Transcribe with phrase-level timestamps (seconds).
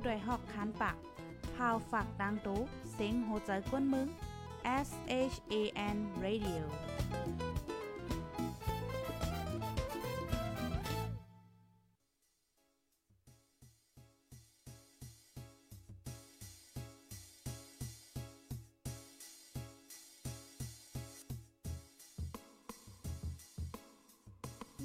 [0.00, 0.96] ผู้ดยหอกคันปาก
[1.56, 2.60] พาวฝากดังตู้
[2.92, 4.08] เซ็งโหใจกวนมึง
[4.86, 4.88] S
[5.32, 5.54] H A
[5.94, 6.62] N Radio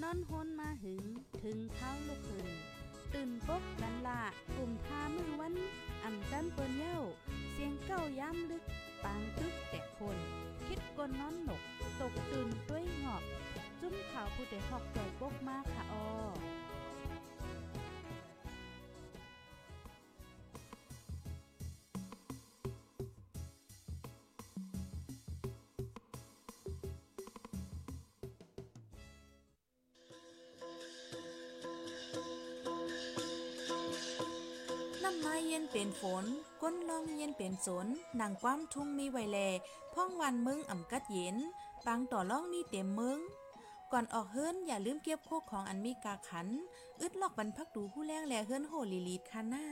[0.02, 1.04] นอนฮนมาหึง
[1.41, 2.48] ถึงเท้าลูกหึง
[3.14, 4.21] ตื่นปกกันละ
[6.04, 7.00] อันดันเปิ้นเย้า
[7.52, 8.64] เสียงเก้าย้ำลึก
[9.04, 10.18] ปางตึกแต่คน
[10.68, 11.61] คิดกนน้อนหนก
[12.00, 13.24] ตกตื่นด้วยหงอบ
[13.82, 16.06] จุ้มข่าวผู้ใดหอกใจปกมากค่ะออ
[35.14, 36.25] น้ำมาเย็นเป็นฝน
[36.61, 37.88] ก้นลองเย็นเป็นสน
[38.19, 39.39] นางความทุ่งมีไวแล
[39.94, 41.38] พ่องวันมึงอ่ำกัดเย็น
[41.86, 43.20] ปางต่อล่องมีเต็มมึง
[43.92, 46.47] ก่อนออกเฮิรนอย่าลืมเก็บโคกของอันมีกาขัน
[47.00, 49.66] อึดลอกบรรพักดูผู้แรงแลเฮิรนโหลีลีดคาหน้า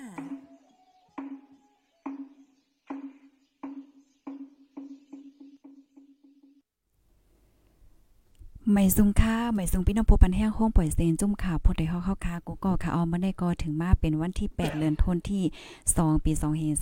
[8.74, 15.44] ไม่ซุงค่าไม่ซุงพี่น้องผู้ปันแห้งห้องปล่อยเซนจุ่มข่าวพดได้เฮาเข้าค่ากูก็ค่ะเอามาได้ก็ถึงมาเป็นวันที่ 8เดือนธันที่
[15.86, 16.32] 2 ปี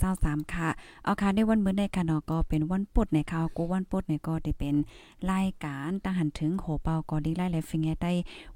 [0.00, 0.68] 2523ค่ะ
[1.04, 4.74] เอาค่ะในวันมื้อในค่ะเนาะก็เป็นวันปุดในข่าวกูวันปุดในก็ได้เป็น
[5.30, 8.12] รายการตั้งหันถึงโหเปาก็ดีไล่และฟิงแงได้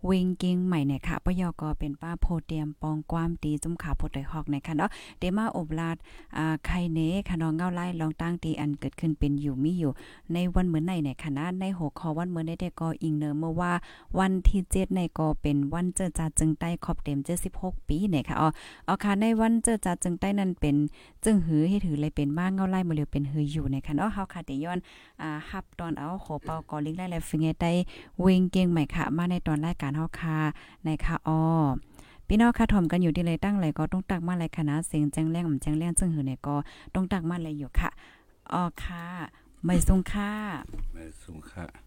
[0.08, 5.96] วิงกิงใหม่เนี่ยค่ะปยอก็เป็นป้าโพเตียมปองความตีจุ่มข่าวพดได้ฮอกในค่ะเนาะเดมาอบลาด
[6.36, 9.92] อ่าไข่เนค่ะเนาะเงาไล่ลองตั้งตีอันเกิดขึ้นเป็นอยู่มีอยู่
[10.32, 13.72] ในวันมื้อในเนี่ยค่ะนะในหัวข้อวันมื้อในได้ก็อิงนอเมื่อว่า
[14.18, 17.18] วันที่7ในก็เป็นวันเจอจาจึงใต้ขอบเต็ม
[17.54, 18.48] 76ปีเนี่ยค่ะอ๋อ
[18.84, 20.76] เอาค่ะในวันเจอจาจึงใต้นั้นเป็น
[21.24, 24.78] จึงหือให้ถือเลยเป็นมาเงาไล่มาเร็วเป็นหืออยู่ในค่ะเนาะเฮาค่ะแต่ย้อน
[25.22, 27.72] อ่าฮับตอนเอาขอเปากอลิงไล่และฟิงไงได้
[28.20, 30.38] เวงเก่งใหม่ค่ะ มาในตอนรายการเฮาค่ะ
[30.84, 31.40] ในค่ะอ๋อ
[32.28, 36.54] พี่น้องค่ะถ่อมกันอยู่ที่เลยตั้งเลยก็ต้องตักมาเลยคณะเสียงแจ้งแรงอ่ำแจ้งแรงจึงหือเนี่ยก็
[36.94, 37.90] ต้องตักมาเลยอยู่ค่ะ
[38.52, 39.04] อ๋อค่ะ
[39.64, 40.32] ไม่ทรงค่า
[40.94, 41.83] ไม่สูงค่ะ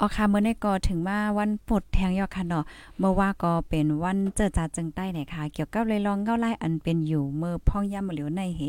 [0.00, 2.64] ออค่ะเมื่อในก็ถึงมาวันปดแทงยอดค่ะเนาะ
[2.98, 8.62] เมื่อว่าก็เป็นวันเจอจาจึงใต้เนี่ยค่ะเกี่ยวกับเลยลองเก้าไล่อันเป็นอยู่เมื่อพ่องย่ำเหลียวในเห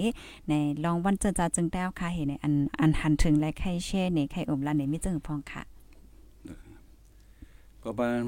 [0.47, 0.53] ใน
[0.83, 5.61] ลองวันเจอจาจึงใต้ค่ะเห็นในอันอันหันถึงและไข่แช่ในไข่อมลานในมิจึงพองค่ะ
[7.83, 8.21] ก็บ้าน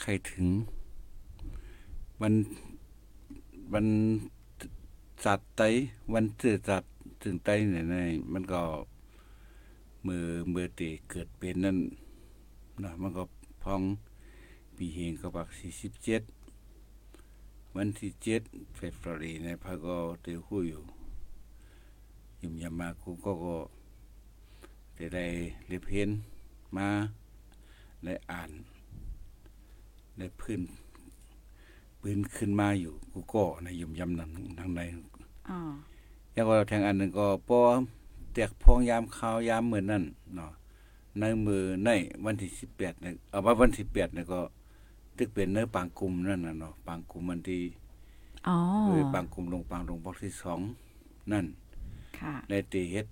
[0.00, 0.44] ใครถึง
[2.20, 2.34] วัน
[3.72, 3.86] วัน
[5.24, 5.62] จัดไต
[6.14, 6.82] วันเจอจัด
[7.22, 7.94] ถึงไตเนี่ยใน
[8.32, 8.62] มันก็
[10.06, 11.78] มือมือตีเกิดเป็นนั่น
[12.82, 13.24] นะมันก็
[13.62, 13.82] พอง
[14.76, 16.22] ปีเฮงก็บักสี่สิบเจ็ด
[17.74, 18.42] วันที่เจ็ด
[18.74, 20.82] เฟบรุรีในพะก็เตอหู้อยู่
[22.40, 23.56] ยิมยามากูก็ก็
[24.96, 25.26] ได้ได้
[25.68, 26.10] เรียบเห็น
[26.76, 26.88] มา
[28.04, 28.50] ได้อ่าน
[30.18, 30.62] ได้พื้น
[32.00, 34.80] ปืนขึ้นมาอยู่กูก็ในยิมยำนั้นทางใน
[35.48, 35.58] อ๋อ
[36.32, 37.60] แล้วก็ทางอันหนึ่งก็ปอ
[38.34, 40.52] แตกพองยามข้าวยามเหมือนนั่นเนาะ
[41.18, 41.90] ในมือใน
[42.24, 44.40] วันที่สิบแปดเนี่ยเอาว่าวันที่แปดเนี่ยก็
[45.16, 47.62] ตึกเป็นเนื้อปางกลุ่มนั่นน่ะเนาะปางกลุ่มวันที่
[48.48, 48.56] อ๋อ
[48.86, 50.60] เออปางกลุ่มลงปางลงบอกที่สอง
[51.32, 51.46] นั่น
[52.18, 53.06] ค่ะในตีเฮ็ด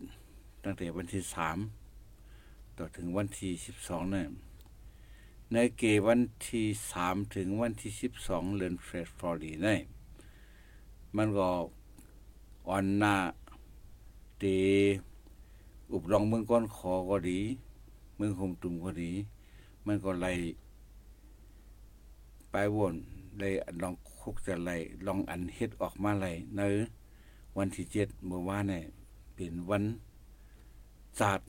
[0.63, 1.59] ตั้งแต่วันที่สาม
[2.77, 4.27] ต่อถึงวันที่สิบสองเนี่ย
[5.53, 9.81] ในเกวันที่สามถึงวันที่สิบสองเดือนเฟสฟอรีเนี่ย
[11.17, 11.49] มันก็
[12.69, 13.15] อ่อนหน้า
[14.43, 14.57] ตี
[15.93, 17.39] อุบลองเมืองก้อนขอก็ดี
[18.17, 19.11] เมืองคมตุ่มก็ดี
[19.87, 20.33] มันก็ไล่
[22.51, 22.95] ไปวน
[23.39, 24.77] เลยลองคุกจะไล่
[25.07, 26.61] ลองอันเฮ็ดออกมาไล่ใน
[27.57, 28.85] วันที่เจ็ดเมื่อวานเนี่ย
[29.35, 29.85] เป็นวัน
[31.21, 31.49] ศาสตร์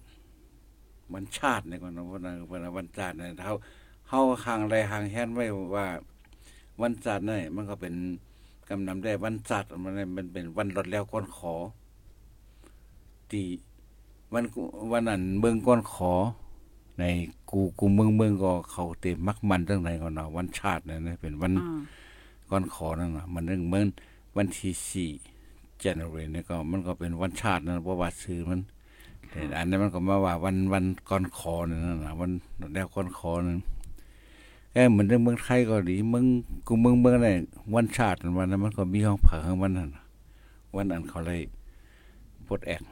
[1.14, 3.54] วันชาติในก่อนวันนั้นวันวันศาสตร์เนี่ยเฮา
[4.10, 5.46] เฮาห่างไรห่างแฮนไว้
[5.76, 5.88] ว่า
[6.82, 7.94] วันศาสตร์เนี่ยมันก็เป็น
[8.70, 11.54] กำนำได้วันศาสตร์มันเนี่ยมันเป็นวันรดแล้วก้อนขอ
[13.32, 13.44] ตี
[14.34, 14.46] วัน
[14.92, 16.14] วันนั้นเบิ่งก้อนขอ
[17.00, 17.04] ใน
[17.52, 21.82] กูกูเมืองเมืองก็เขาเต็มมักมันตั้งไหนก่อนเนาะวันชาติเนี่ยนะเป็นวันอ๋อ
[22.50, 23.88] ก้อนขอนั่นนะมันเรื่องเหมือน
[24.38, 25.12] วันที่สี่
[25.80, 28.60] เจนเรเนี่ยก็มันก็เป็นวันชาตินะเพราะว่าซื้อมัน
[29.30, 32.32] แต่อันนี้นมันก็มาว่าวันวันก้อนขอนั่นนะวัน
[32.74, 33.60] แล้วก้อนขอนั่น
[34.74, 36.26] เอ้เหมือนในเมืองไทยก็ดีเมือง
[36.68, 37.28] กูเมืองเมืองไหน
[37.76, 40.04] วันชาติวันนั้นมันก็มีห้องผักของวันนั้นน่ะ
[40.76, 41.42] วันอันเขาเลย
[42.48, 42.84] ปลดแอก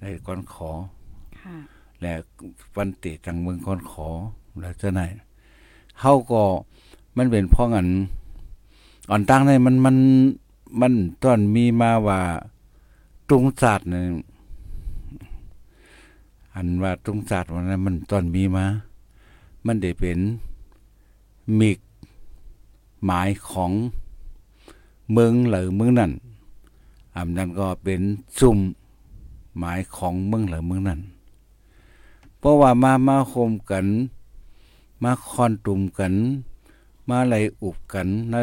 [0.00, 0.70] เลยก้อนขอ
[1.40, 1.56] ค่ะ
[2.00, 2.12] และ
[2.76, 4.08] วันเตะจังเมืองก้อนขอ
[4.60, 5.00] แล้วจะไหน
[6.00, 6.42] เฮาก็
[7.16, 7.88] มันเป็นเพราะงั้น
[9.10, 9.96] อ่อนตั้งในมันมัน
[10.80, 10.92] มัน
[11.22, 12.20] ตอนมีมาว่า
[13.28, 14.02] ตุงศาสตร์เนี่ย
[16.54, 18.66] อันว่าตุงศาสตร์วันนั้นมันตอนมีมา
[19.66, 20.18] มันได้เป็น
[21.58, 21.70] มี
[23.04, 23.72] หมายของ
[25.12, 26.12] เมืองหรือเมืองนั้น
[27.14, 28.00] อันนั้นก็เป็น
[28.38, 28.58] ซุ่ม
[29.58, 31.00] หมายของเมืองหรือเมืองนั้น
[32.38, 33.86] เพราะว่ามามาคมกัน
[35.02, 36.14] มาคอนตุ่มกัน
[37.08, 38.36] มาไหลอุบกันใน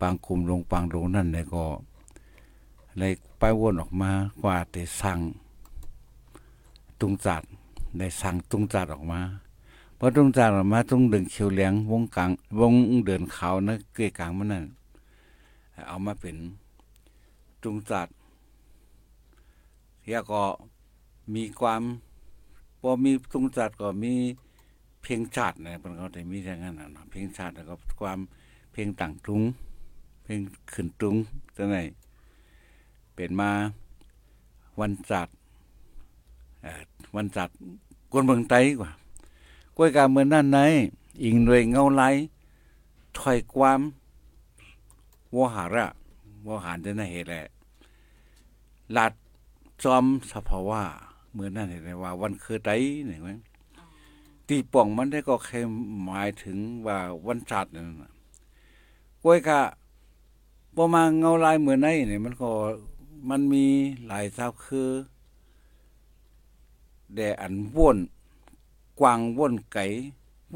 [0.00, 1.64] ปางคุมลงปางลงนั่นเลยก็
[2.98, 4.10] เลยไปวนออกมา
[4.40, 5.18] กว่าแต่สั่ง
[7.00, 7.42] ตุงจัด
[7.98, 9.20] ได้สั่งตุงจัดออกมา
[9.98, 12.30] พอตุงจัดออกมาตุงเดินเขียวเหลียงวงกลาง
[12.60, 12.74] วง
[13.06, 14.64] เดินเขานะเกยกลางมันนั่น
[15.88, 16.36] เอามาเป็น
[17.62, 18.08] ตุงจัด
[20.10, 20.44] เฮียก็
[21.34, 21.82] มีความ
[22.80, 24.12] พอมีตุงจัดก็มี
[25.02, 28.18] เพลงชาตินะมันก็ได้มีอย่างนั้นนะเพลงชาติแล้วก็ความ
[28.72, 29.42] เพลงต่างตุง
[30.24, 30.40] เพลง
[30.72, 31.16] ขึ้นตุง
[31.56, 31.78] จังไหน
[33.14, 33.50] เป็นมา
[34.80, 35.28] วันจัด
[37.14, 37.48] วันจัด
[38.12, 38.90] กวนเมืองไตกว่า
[39.76, 40.58] กล้วยกาเมืองนั่นไหน
[41.24, 42.02] อิงด้วยเงาไหล
[43.18, 43.80] ถอยความ
[45.34, 45.86] วหาระ
[46.46, 47.42] วหารจะน่าเหตุแหละ
[48.94, 49.12] หลัด
[49.82, 50.82] จอมสภาวะ
[51.32, 52.70] เหมือนนั่นเห็นไหมว่า วันคือไต
[53.06, 53.38] เนี่ยมั้ง
[54.48, 55.60] ตีป่องมันได้ก็แค่
[56.04, 56.56] หมายถึง
[56.86, 57.96] ว่าวันจัดนั่น
[59.22, 59.60] กล้วยกะ
[60.76, 62.50] ประมาณเงาลายเหมือนไหนเนี่ยมันก็
[63.30, 63.64] มันมี
[64.06, 64.88] หลายทราบคือ
[67.14, 67.98] แดอันว่น
[69.00, 69.84] กวางว่นไก่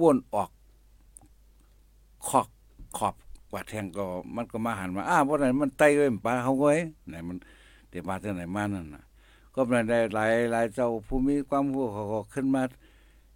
[0.00, 0.50] ว่นออก
[2.26, 2.49] ขอก
[2.97, 3.15] ขอบ
[3.50, 4.05] กว่าแทงก็
[4.35, 6.75] มันก็มาหันมาอ้าว่าไหนมันไตเว้ยปลาเขาไว้
[7.09, 7.37] ไหนมัน
[7.88, 9.03] เดี๋ยวมาจากไหนมานั่นน่ะ
[9.54, 12.62] ก็มันได้หลายหลายเจ้าผู้มีความรู้เขาก็ขึ้นมา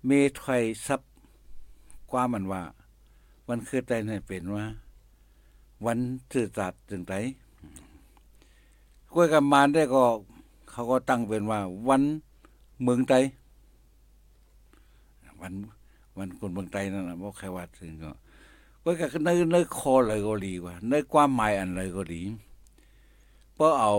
[0.07, 0.11] เม
[0.41, 1.01] ถอยซับ
[2.11, 2.63] ความมันว่า
[3.49, 4.65] มันคือใจในเป็นว่า
[5.87, 5.99] วัน
[6.33, 7.13] สื่อสัตว์จึงไต
[9.13, 10.05] คุยกับมารได้ก็
[10.71, 12.03] เขาก็ตั้งเป็นว่า วัน
[12.83, 13.15] เมืองไต
[15.41, 15.53] วัน
[16.19, 18.11] วันคนเมืองไตนั่นน่ะบ่ใครว่าถึงก็
[18.85, 22.23] ก็ก็ในในคอเลยก็ดีกว่าในความหมายอันเลยก็ดี
[23.55, 23.95] เพราะเอา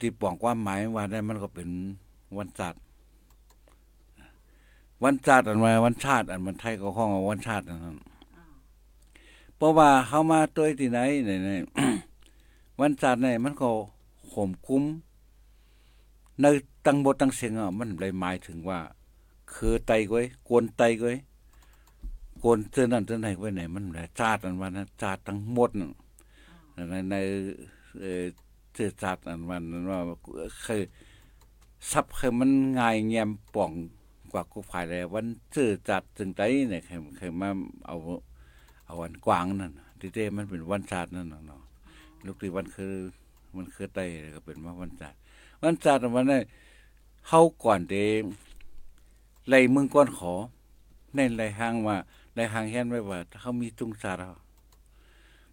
[0.00, 1.68] ที่ปองความหมายว่าได้มันก็เป็น
[2.38, 2.74] วันจัด
[5.02, 7.98] วันจัดอันว่าวันชาติอันมันไทยก็ห้องวันชาตินั่น
[9.56, 11.62] เพราะว่าเฮามาตัวที่ไหนเนี่ย
[12.80, 13.68] วันจัดเนี่ยมันก็
[14.32, 14.82] ข่มคุ้ม
[16.40, 16.44] ใน
[16.86, 18.78] ตั้งบทตั้งเสียงอะมันเลยหมายถึงว่า
[19.54, 21.16] คือไตก้อยกวนไตก้อย
[22.42, 25.70] กวนเสื้อนั่นเสื้อไหนไว้ไหนมันแหละชาติอันวันนั้นชาติทั้งหมด
[26.90, 27.16] ในใน
[28.74, 30.00] เออเสื้อชาติอันวันนั้นว่า
[30.62, 30.80] เคย
[31.90, 33.72] ซับเคยมันง่ายแงมป่อง
[34.32, 36.40] กว่ากูภายแล้ววันเสื้อจัดถึงไต
[36.70, 37.50] เนี่ยเคยเคยมา
[37.86, 37.96] เอา
[38.86, 41.62] เอาวันกวางนั่นที่เต้มันเป็นวันชาตินั่นเนาะ
[42.24, 42.94] ลูกที่วันคือ
[43.56, 43.98] มันคือไต
[44.34, 45.16] ก็เป็นว่าวันชาติ
[45.62, 46.42] วันชาติวันนั้น
[47.28, 47.94] เฮาก่อนเด
[49.48, 50.32] ไล่เมืองก้อนขอ
[51.14, 51.96] ในไล่ห้างว่า
[52.34, 54.22] ไล่ห้างแฮนไว้ว่าเขามีตุงสาเร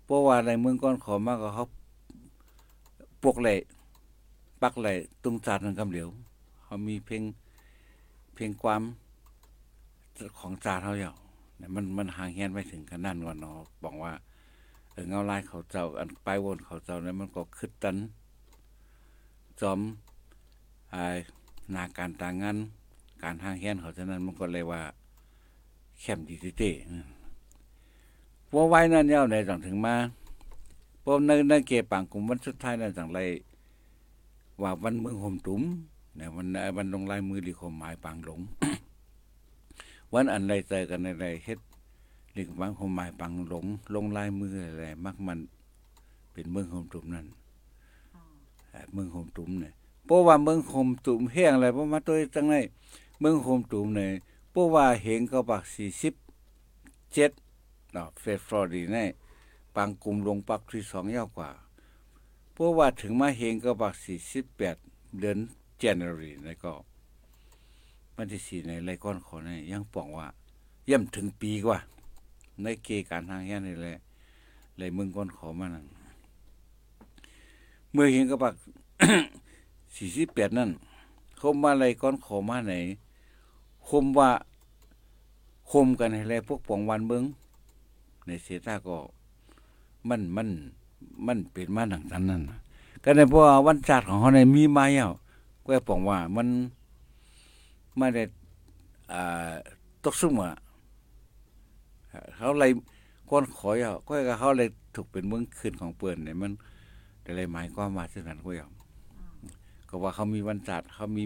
[0.06, 1.66] เพราะว่าไล่เมืองก้อนขอมากกว่าเขา
[3.24, 3.50] ปกไหล
[4.62, 4.88] ปักไหล
[5.24, 6.10] ตุงสาทางกำเหลียว
[6.64, 7.24] เขามีเพลง
[8.36, 8.82] เพลงความ
[10.40, 11.14] ของจาเท่าเยา
[11.76, 14.14] มันมันห่างแฮนไว้ถึงขนาดก่อนเนาะบอกว่า
[14.92, 17.98] เออเงาลายเขาเจ้า อันไปวนเขาเจ้านั้นมันก็คึดตัน
[19.62, 19.80] จอม
[20.92, 21.04] ไอ้
[21.76, 22.58] นาการต่างงาน
[23.24, 24.82] การห้างแค้นเขาฉะนั้นมันก็เลยว่า
[26.00, 26.72] แคมดีเต้
[28.54, 29.96] ว่าไว้นั่นเย้าในจังถึงมา
[31.04, 33.20] พอในในเกปังกลุ่มวันสุดท้ายนั่นจังไร
[34.62, 35.62] ว่าวันเมืองห่มตุ้ม
[36.16, 38.40] เนี่ยวันวันลงลายมือลีคมหมายปังหลง
[40.14, 41.60] วันอันไรเจอกันในไรเฮ็ด
[42.36, 45.40] ลีคมหมหมายปังหลง ลงลายมืออะไรมักมัน
[46.34, 47.28] เป็นเมืองห่มตุ้มนั่น
[48.94, 49.74] เมืองห่มตุ้มเนี่ย
[50.06, 52.56] เพราะว่าเมืองโฮมตุ่มแห้งอะไรเพราะมาตัวจังได
[53.20, 54.12] เมืองโฮมตุ่มเนี่ย
[54.52, 57.14] เพราะว่าเหงก็ปัก47
[57.94, 58.98] เนาะเฟสฟลอรีใน
[59.76, 61.50] ปังกลุ่มลงปักที่2ยาวกว่า
[62.54, 63.94] เพราะว่าถึงมาเหงก็ปัก
[64.38, 64.58] 48
[65.20, 65.38] เดือน
[65.82, 66.74] January นี่ก็
[68.16, 70.28] วันที่4ในไรก้อนขอนี่ยังปองว่า
[70.90, 71.78] ย่ำถึงปีกว่า
[72.62, 73.98] ในเกการทางแห่นี่แหละ
[74.78, 75.86] เลยมืองก้อนขอมานั่น
[77.92, 78.54] เมื่อเห็นก็ปัก
[79.96, 80.72] สี่สิบแปดนั่น
[81.42, 82.74] คมว่าไรก้อนขอมาไหน
[83.88, 84.30] คมว่า
[85.72, 87.24] คมกันอะไรพวกปองวันเบิง
[88.26, 88.98] ในเสตาก็
[90.10, 90.48] มันมัน
[91.28, 92.42] มันเป็นมาหนังนั้นนั่น
[93.04, 95.08] ก็ในพวกวันจัดของเขาในมีมาเยา
[95.66, 96.48] ก็ปองว่ามัน
[97.98, 98.24] ไม่ได้
[99.12, 99.54] อ่า
[100.04, 100.54] ตกซุ่มอะ
[102.36, 102.72] เขาเลย
[103.30, 106.52] ก้อนขอยอะก็เขาเลยถูกเป็นเมืองคืนของเปิ้นเนี่ยมัน
[107.26, 108.72] อะไรหมายความาเช่นนั้นก็อย่าง
[109.90, 111.24] ก็ว่าเขามีวันจัดเขามี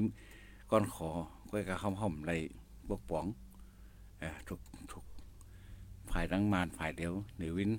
[0.72, 1.10] ก้อนขอ
[1.52, 2.34] ก็ก็เขาห่อมไร
[2.90, 3.26] ปกป้อง
[4.22, 5.06] อ่อถูกถูก
[6.12, 7.72] ฝ่ายทั้งมารฝ่ายเดียวเดวิน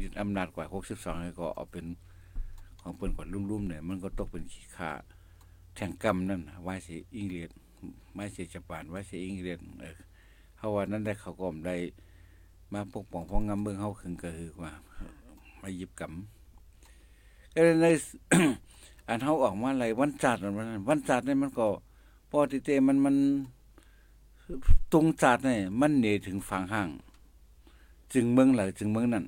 [0.00, 1.86] ยึดอำนาจกว่า62ก็เอาเป็น
[2.80, 4.92] ของเปิ้นกว่าลุ่มๆเนี่ยมันก็ตกเป็นขี้ขา
[5.74, 7.50] แทงกรรมนั่นไว้สิอังกฤษ
[8.14, 9.96] ไม่สิญี่ปุ่นไว้สิอังกฤษเออ
[10.56, 11.76] เขาว่านั้นได้เขาก็ได้
[12.72, 14.72] มาปกป้องพ้องงำเมืองเฮาขึ้นก็คือว่า
[15.60, 17.86] มาหยิบกำก็ใน
[19.08, 21.66] อันเฮาออกมาอะไรวันจัดวันนั้นวันจัดนี่มันก็
[22.30, 23.16] ปอติเตมันมัน
[24.92, 26.88] ตรงจัดนี่มันเหนถึงฝั่งห้าง
[28.12, 29.24] จึงเมืองหลายจึงเมืองนั้น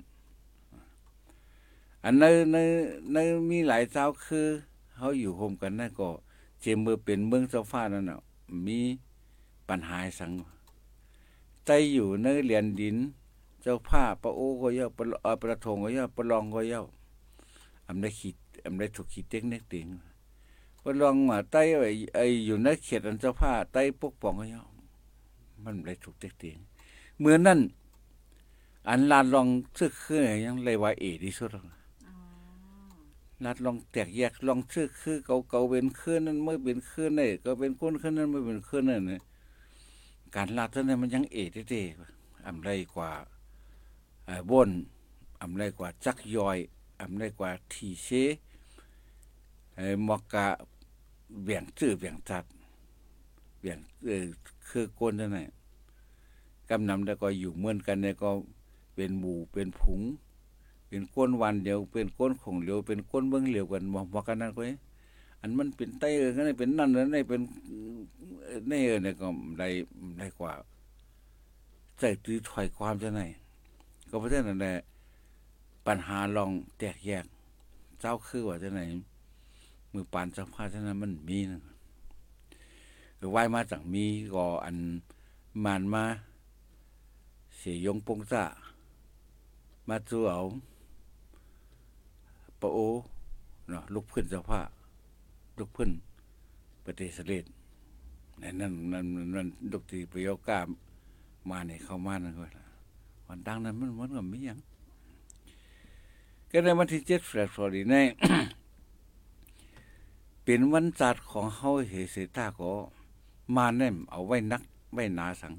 [2.08, 2.58] อันในใน
[3.12, 3.18] ใน
[3.50, 4.46] มีหลายเจ้าคือ
[4.96, 6.08] เฮาอยู่โฮมกันนั่นก็
[6.60, 8.18] เจมเมือเป็นเมืองเจ้าฟ้านั่นน่ะ
[8.66, 8.78] มี
[9.68, 10.32] ปัญหาสัง
[11.66, 12.96] ใจอยู่ในเหรียญดิน
[13.62, 16.82] เจ้าผ้าปะโอก็เยาปะอ่อประทงก็เยาปะลองก็เยา
[17.86, 19.88] อำได้ขีดอำได้ถูกขีดเต็กเน็กติง
[20.82, 24.62] ปะลองว่าใต้ไอ้ไอ้อยู่ในเขตอันเจ้าผ้าใต้ปกป้องก็เยา
[25.62, 26.56] มันได้ถูกเต็กติง
[27.18, 27.60] เหมือนนั้น
[28.88, 29.48] อันลานลอง
[29.78, 39.18] ซึกคือยังเลยว่าเอที่สุดลาดลองแตกแยกลองซึกคือเก่าเก่าเป็นคืนนั้นเมื่อเป็นคืนนี่ก็เป็นคนคืนนั้นเมื่อเป็นคืนนั่นนี่
[40.34, 43.10] การลาดเท่านั้นมันยังเอเต้ๆอำไรกว่า
[44.24, 44.70] เอ่อบน
[45.42, 46.58] อำไรกว่าจักยอย
[47.00, 48.08] อำไรกว่าทีเช
[49.76, 50.46] เอ่อมอกกะ
[51.42, 52.44] เบี่ยงจื้อเบี่ยงจัด
[53.58, 54.26] เบี่ยงเออ
[54.68, 55.48] คือคนเท่านั้น
[56.70, 58.30] กำนำแล้วก็อยู่เหมือนกันเนี่ยก็
[58.94, 60.00] เป็นหมู่เป็นผง
[60.88, 64.74] เป็นก้นวันเดียวเป็นก้นของเหลียวเป็นก้นเบิ่งเหลียวกันบ่บ่กันนั่นก็เอ้
[65.40, 67.40] อันมันเป็นไตเออกันเป็นนั่นนั่นนี่เป็น
[68.70, 69.26] นี่เออเนี่ยก็
[69.58, 69.68] ได้
[70.18, 70.52] ได้กว่า
[71.98, 73.22] ใจตื้อถอยความจะไหน
[74.08, 74.74] ก็เพราะฉะนั้นแหละ
[75.86, 77.24] ปัญหาลองแตกแยก
[78.00, 78.80] เจ้าคือว่าจะไหน
[79.92, 81.62] มือปานเจ้าพาเท่านั้นมันมีนะ
[83.18, 84.76] คือไหวมาจากมีก็อัน
[85.64, 86.04] มานมา
[87.56, 88.44] เสียยงปงจ้า
[89.88, 90.40] มาจูเอา
[92.60, 92.78] ปะโอ
[93.68, 94.60] เนาะลูกพื้นเจ้าผ้า
[95.58, 95.90] ลูกพื้น
[96.84, 97.44] ประเทศสเลด
[98.42, 100.60] นั่นนั่นนั่นนั่นดกตีประโยกา
[101.50, 102.44] มาเนี่ยเข้ามานั่นก็
[103.26, 104.58] วันดังนั้นมันมันก็มีหยัง
[106.50, 107.94] ก็ในวันที่เจ็ดแฟลตฟอร์ดีใน
[110.44, 112.70] เป็นวันจัดของเฮาเฮเสตาก็
[113.56, 114.62] มาแน่มเอาไว้นัก
[114.94, 115.54] ไว้หนาสัง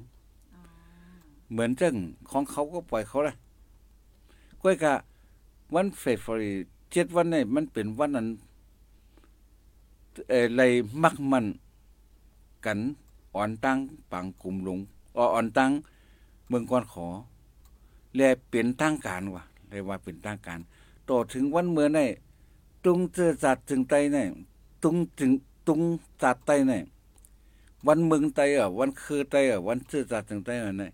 [1.51, 1.96] เหมือนจัง
[2.30, 3.36] ของเขาก็ปล่อยเขาเลย
[4.62, 4.94] ก้อยกะ
[5.74, 6.51] วันเฟสฟอรี
[6.91, 8.27] เจ็ดวันนี่มันเป็นวันนั้น
[10.29, 10.72] เอ่อเลย
[11.03, 11.46] มักมัน
[12.65, 12.79] กัน
[13.36, 13.77] อ่อนตั้ง
[14.12, 14.79] ปังกลุ่มลง
[15.17, 15.72] อ่อนตั้ง
[16.48, 17.08] เมืองก่อนขอ
[18.15, 20.60] แลเป็นทางการว่ะเรียกว่าเป็นทางการ
[21.10, 22.08] ต่อถึงวันเมื่อนี่
[22.86, 24.25] ตุงเจอจัดถึงไตนี่
[24.84, 25.32] ตุงถึง
[25.67, 25.82] ตุง
[26.22, 26.79] จัดไตนี่
[27.88, 30.89] วันเมืองไตอะ วันคือไตอะ วันเจอจัดถึงไตอะนี่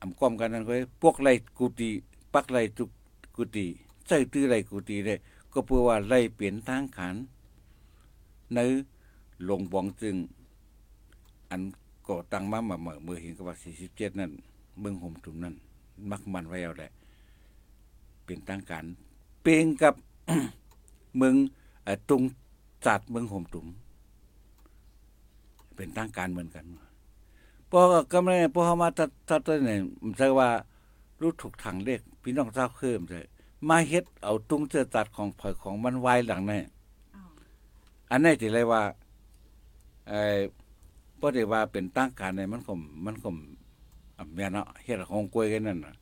[0.00, 0.72] อำความกันนั้นก็
[1.02, 1.90] พวกไรกุฏิ
[2.34, 2.90] ปักไรตุก
[3.36, 3.66] กุฏิ
[4.08, 5.14] ใจตื้อไรกุฏิได้
[5.52, 7.14] ก็เพื่อว่าไรเปลี่ยนทางการ
[8.54, 8.58] ใน
[9.44, 10.16] หลงบองจึง
[11.50, 11.60] อัน
[12.08, 14.30] ก่อตั้งมามาเมื่อเมื่อเห็นกับว่า47นั่น
[14.80, 15.54] เมืองห่มถุมนั่น
[16.10, 16.90] มักมันไว้เอาแหละ
[18.24, 18.84] เป็นทางการ
[19.42, 19.94] เปลงกับ
[21.16, 21.34] เมือง
[22.10, 22.22] ตุง
[22.86, 23.66] จัดเมืองห่มถุม
[25.76, 26.64] เป็นทางการเหมือนกัน
[27.70, 27.80] พอ
[28.12, 30.48] กำลังพอเฮามาตัดตัดตัวนี่มันใช่ว่า
[31.20, 33.20] รู้ถูกทางเลขพี่น้องเจ้าเพิ่มใช่
[33.68, 36.60] มาเฮ็ดเอาตุ้งเจอตัดของผ่อยของมันไว้หลังนี่
[38.10, 38.82] อันนี้สิเลยว่า
[40.08, 40.20] ไอ้
[41.20, 42.72] บ่ได้ว่าเป็นตั้งการในมันก็
[43.04, 43.28] มันก็
[44.34, 45.94] แม่นเนาะเฮ็ดของกล้วยกันนั่นน่ะ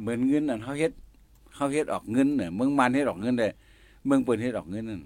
[0.00, 0.92] เหมือนเงินนั่นเฮาเฮ็ด
[1.54, 3.48] เฮาเฮ็ดออกเงินเนี่ยเมืองมันเฮ็ดออกเงินได้
[4.06, 5.00] เมืองเปิ้นเฮ็ดออกเงินนั่น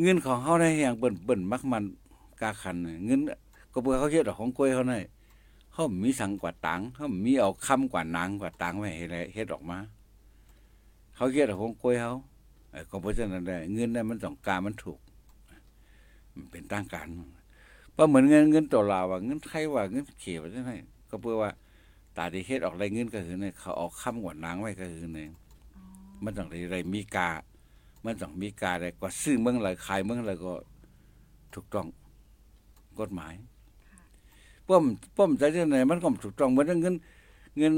[0.00, 1.84] เงินของเฮาได้แฮงเปิ้นเปิ้นมักมัน
[2.40, 3.20] กาขันเงิน
[3.72, 5.00] ก็เพื่อเขาเฮ็ดออกของกล้วยเขานี่
[5.74, 9.78] เฮามีสังกว่าตังเฮามีเอาคำกว่านางกว่าตังไว้ให้เฮ็ดออกมา
[11.20, 12.12] เขาเฮ็ดออกของกล้วยเฮา
[12.90, 15.00] ก็เพราะฉะนั้นได้เงินนั้นมันต้องการมันถูก
[16.34, 17.06] มันเป็นตั้งการ
[17.92, 20.76] เพราะเหมือนเงินเงินตัวลาวว่าเงินไทยว่าเงินเขว่าจังได๋
[21.10, 21.50] ก็เพื่อว่า
[22.16, 25.30] ตาที่เฮ็ดออกได้เงินก็คือเนี่ยเขาเอาคำกว่านางไว้ก็คือเนี่ย
[26.24, 27.30] มันต้องได้มีกา
[28.04, 30.52] มันต้องมีกาได้กว่าซื้อเมืองหลายขายเมืองหลายก็
[31.54, 31.86] ถูกต้อง
[33.00, 33.34] กฎหมาย
[34.68, 34.84] ป้อม
[35.16, 36.94] ป้อมใจจังได๋มันก็ถูกต้องเหมือนเงิน
[37.56, 37.74] เงิน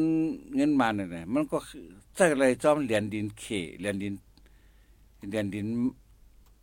[0.57, 1.57] เงินมาเนั่นะมันก็
[2.15, 3.45] ใช้อะไรจอมเหรียญดินเค
[3.81, 4.15] เหรียญดิน
[5.29, 5.67] เหรียญดิน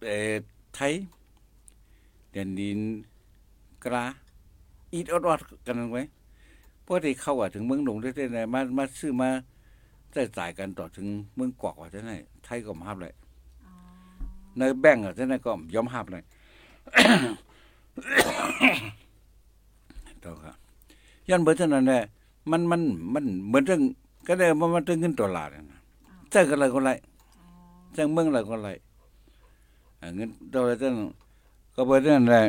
[0.05, 0.35] เอ่อ
[0.75, 0.93] ไทย
[2.29, 2.79] เหรียญดิน
[3.83, 4.05] กรา
[4.93, 6.03] อีดออดๆกันไว้
[6.85, 9.29] พกติเข้าว่าถึงเมืองหลวงได้ๆไหนมามาซื้อมา
[10.15, 13.13] จ่ายจ่ายกันต่อถึงเมืองกอกว่าจังได๋ไทยก็บ่ฮับเลย
[14.57, 16.23] ในแบงก์อะจังได๋ก็ยอมฮับเลย
[20.23, 20.55] ต่อครับ
[21.29, 22.03] ยันเบิดเท่านั้นแหละ
[22.51, 22.81] มันมัน
[23.13, 23.81] มันเหมือนเรื่อง
[24.27, 25.79] ก็ได้มันมันเรื่องเงินดอลลาร์นั่นน่ะ
[26.29, 26.91] เจ้าก็เลยก็ไร
[27.93, 28.69] เจ้าเมืองอะไรก็ไร
[29.99, 30.93] อ่าเงินดอลลาร์จัง
[31.75, 32.43] ก็เบิดเท่านั้นแหละ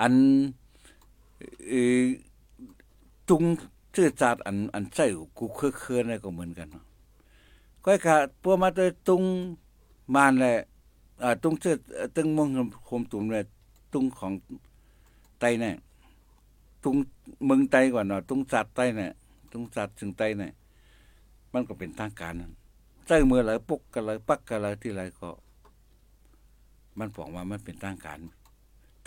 [0.00, 0.14] อัน
[1.68, 2.02] เออ
[3.28, 3.42] ตุง
[3.94, 4.98] ชื่อจาดอันอันใจ
[5.38, 6.84] กูเคคือๆนั่นก็เหมือนกันเนาะ
[7.84, 9.22] ก็กะพวกมาตัวตุง
[10.14, 10.54] มานแหละ
[11.22, 11.74] อ่าตุงชื่อ
[12.16, 12.48] ตึงมง
[12.88, 13.42] คมตุ่มแหละ
[13.92, 14.32] ตุงของ
[15.40, 15.74] ไตเนี่ย
[16.84, 16.96] ตุง
[17.46, 19.12] เมืองไตก่อนเนาะตุงจัดไตเนี่ย
[19.52, 20.52] ตุงจัดถึงไตเนี่ย
[21.52, 22.52] มันก็เป็นทางการนั่น
[23.06, 25.28] ใจเมื่อไหรปุกกันเลยปักกันเลยที่ไรก็
[26.98, 28.18] มันบอกว่ามันเป็นทางการ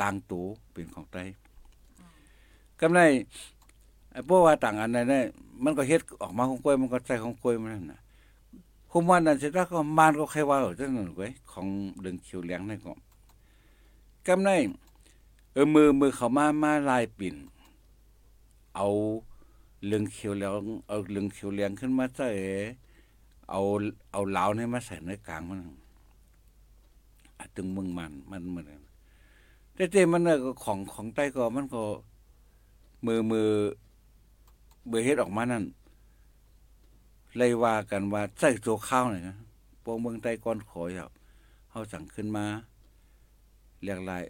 [0.01, 0.41] ต่างตู
[0.71, 1.17] เป็นของไต
[2.81, 3.01] กำไร
[4.11, 5.25] ไอ้พวกว่าต่างอันนั้นเนี่ย
[5.63, 8.01] มันก็เฮ็ดออกมาของกล้วยมันก็ใจของกล้วยมันนั่นน่ะ
[8.91, 11.67] คุมวันนั้นเสร็จแล้วก็มานก็ใครว่าจังนั้นเว้ยของ
[11.99, 12.93] เรื่องคิวเลี้ยงนั่นก็
[14.27, 14.49] กำไร
[15.53, 17.35] เออมือมือเขามามาลายปิ่น
[18.77, 18.89] เอา
[19.85, 20.53] เรื่องเขียวเหลือง
[20.87, 22.29] เอาเรื่องเขียวเหลืองขึ้นมาใส่
[23.49, 23.59] เอา
[24.11, 25.59] เอาเหลาเนี่ยมาใส่ในกลางมัน
[27.37, 28.81] อะตึงมึงมันมันเหมือน
[29.73, 31.83] แต่เจมันน่ะก็ของของใต้ก็มันก็
[33.05, 33.49] มือมือ
[34.87, 35.63] เบื่อเฮ็ดออกมานั่น
[37.37, 39.37] เลยว่ากันว่าใส่ตัวข้าวหนี่นะ
[39.83, 41.09] พวกเมืองใต้ก่อนขอยเอา
[41.71, 42.45] เฮาสั่งขึ้นมา
[43.83, 44.23] เรียกลาย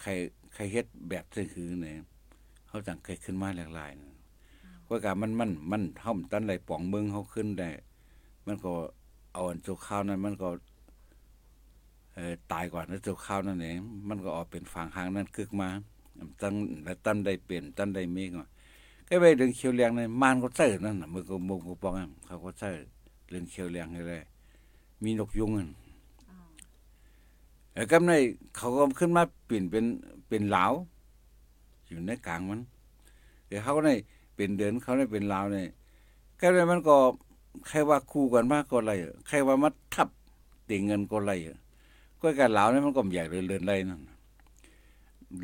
[0.00, 0.10] ใคร
[0.54, 1.96] ใครเฮ็ดแบบซื่อคือเนี่ย
[2.76, 4.10] เขาสั่งใครขึ้นมาเรียกลายนะ
[4.84, 7.70] เพราะกามันมันมันเฮาตันไหลป่องเมืองเขาขึ้นได้
[8.46, 8.72] มันก็
[9.32, 10.48] เอาอันตัวข้าวนั้น มันก็
[12.14, 13.76] เออตายก่อนแล้วตัวข้าวนั่นเอง
[14.08, 15.68] มันก็ออกเป็นฟางหางนั้นคึกมา
[16.42, 16.54] ตั้ง
[16.84, 18.42] แล้วตั้นได้เปลี่ยนตั้นได้มีก็
[19.08, 22.70] ก็ไปเรื่องเขียวเลียงในมานก็ใส่นั่นน่ะมือก็มุกก็ปองอะเขาก็ใส่
[23.28, 24.22] เรื่องเขียวเลียงให้เลย
[25.02, 25.70] มีนกยุงนั่น
[27.74, 28.12] แล้วก็ใน
[28.56, 29.84] เขาก็ขึ้นมาเปลี่ยนเป็น
[30.28, 30.66] เป็นเหลา
[31.88, 32.60] อยู่ในกลางมัน
[33.48, 33.90] เดี๋ยวเขาใน
[34.34, 35.68] เป็นเดือนเขาในเป็นลาวเนี่ย
[36.40, 36.96] ก็เลยมันก็
[37.68, 38.92] ใครว่าคู่กันมากก็ไร
[39.28, 40.08] ใครว่ามาทับ
[40.68, 41.32] ติงเงินก็ไร
[42.20, 44.00] ก็การลาเนี่ยมันก็ใหญ่เรื่อนๆไรนั่น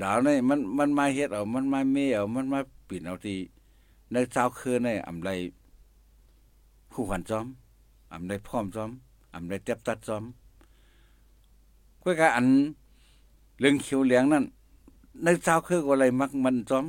[0.02, 3.38] ลาเนี่ยมันมันมาเฮ็ดเอา มันมาเมเอา มันมาปิ่นเอาที่
[4.12, 5.30] ในเจ้าคือในอำไร
[6.90, 7.46] ผู้ขวัญจอม
[8.12, 8.90] อำไรพร้อมจอม
[9.34, 10.24] อำไรเต็บตัดจอม
[12.02, 12.46] ก็การอัน
[13.60, 14.44] เรื่องเขียวเหลียงนั่น
[15.22, 16.84] ในเจ้าคือก็อะไรมักมันจอม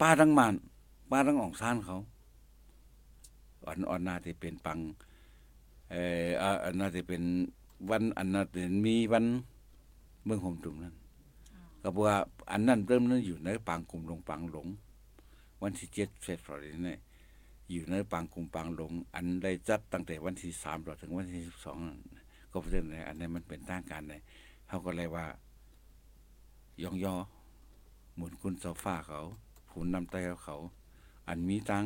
[0.00, 0.54] ป้าทั้งมัน
[1.10, 1.98] ป้าทั้งอ่องซานเขา
[3.64, 4.78] อ่อนอ่อนน่าจะเป็นปัง
[5.90, 7.22] เอ่ออ่าอันน่าจะเป็น
[7.90, 9.24] วันอันน่าจะมีวัน
[10.24, 10.94] เมืองห่มตุ่มนั้น
[11.82, 12.16] ก็บอกว่า
[12.50, 14.66] อันนั้นเริ่มนั้นอยู่ในปางกลุ่มหลงปางหลง
[15.62, 16.98] วันที่เจ็ดเฟบรุรีเนี่ย
[17.70, 21.78] อยู่ในปางกลุ่มปางหลง อันได้จัดตั้งแต่วันที่สามถึงวันที่สิบสอง
[22.50, 24.20] ก็เพราะฉะนั้นอันนี้มันเป็นทางการเลย
[24.68, 25.26] เขาก็เลยว่า
[26.82, 27.14] ยองยอ
[28.16, 29.20] หมุนคุณเสาฟ้าเขา
[29.76, 30.56] ผูนนำไตเขา
[31.28, 31.84] อันมีตัง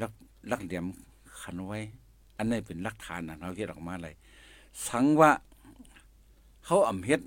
[0.00, 0.12] ลัก
[0.50, 0.86] ลักเหลี่ยม
[1.40, 1.78] ขันไว้
[2.36, 4.14] อันนี้เป็นหลักฐานนะเราเฮ็ดออกมาเลย
[4.88, 5.30] สังว่า
[6.64, 7.20] เขาอ่ำเฮ็ด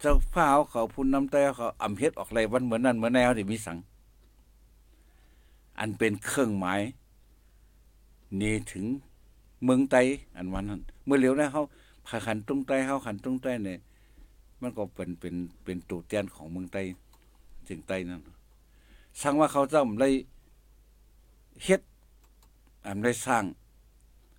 [0.00, 3.78] เจ้าฟ้าเขาพูนน้ำแต่เขาอ่ำเฮ็ดออกไรวันเหมือนนั้นเหมือนแนวที่มีสัง
[5.78, 6.80] อันเป็นเครื่องหมาย
[8.40, 8.84] นี่ถึง
[9.64, 9.96] เมืองไต
[10.36, 11.62] อันวันนั้น เมื่อเหลียวนะเขา
[12.06, 13.78] ผาขันตรงไตเขาขันตรงไตเนี่ย
[14.60, 15.34] มันก็เป็นเป็น
[15.64, 16.76] เป็นตัวแทนของเมืองไต
[17.68, 18.20] จึงไตนั่น
[19.20, 20.12] สังว่าเขาจ้ำเลย
[21.64, 21.80] เฮ็ด
[22.86, 23.44] อำได้สร้าง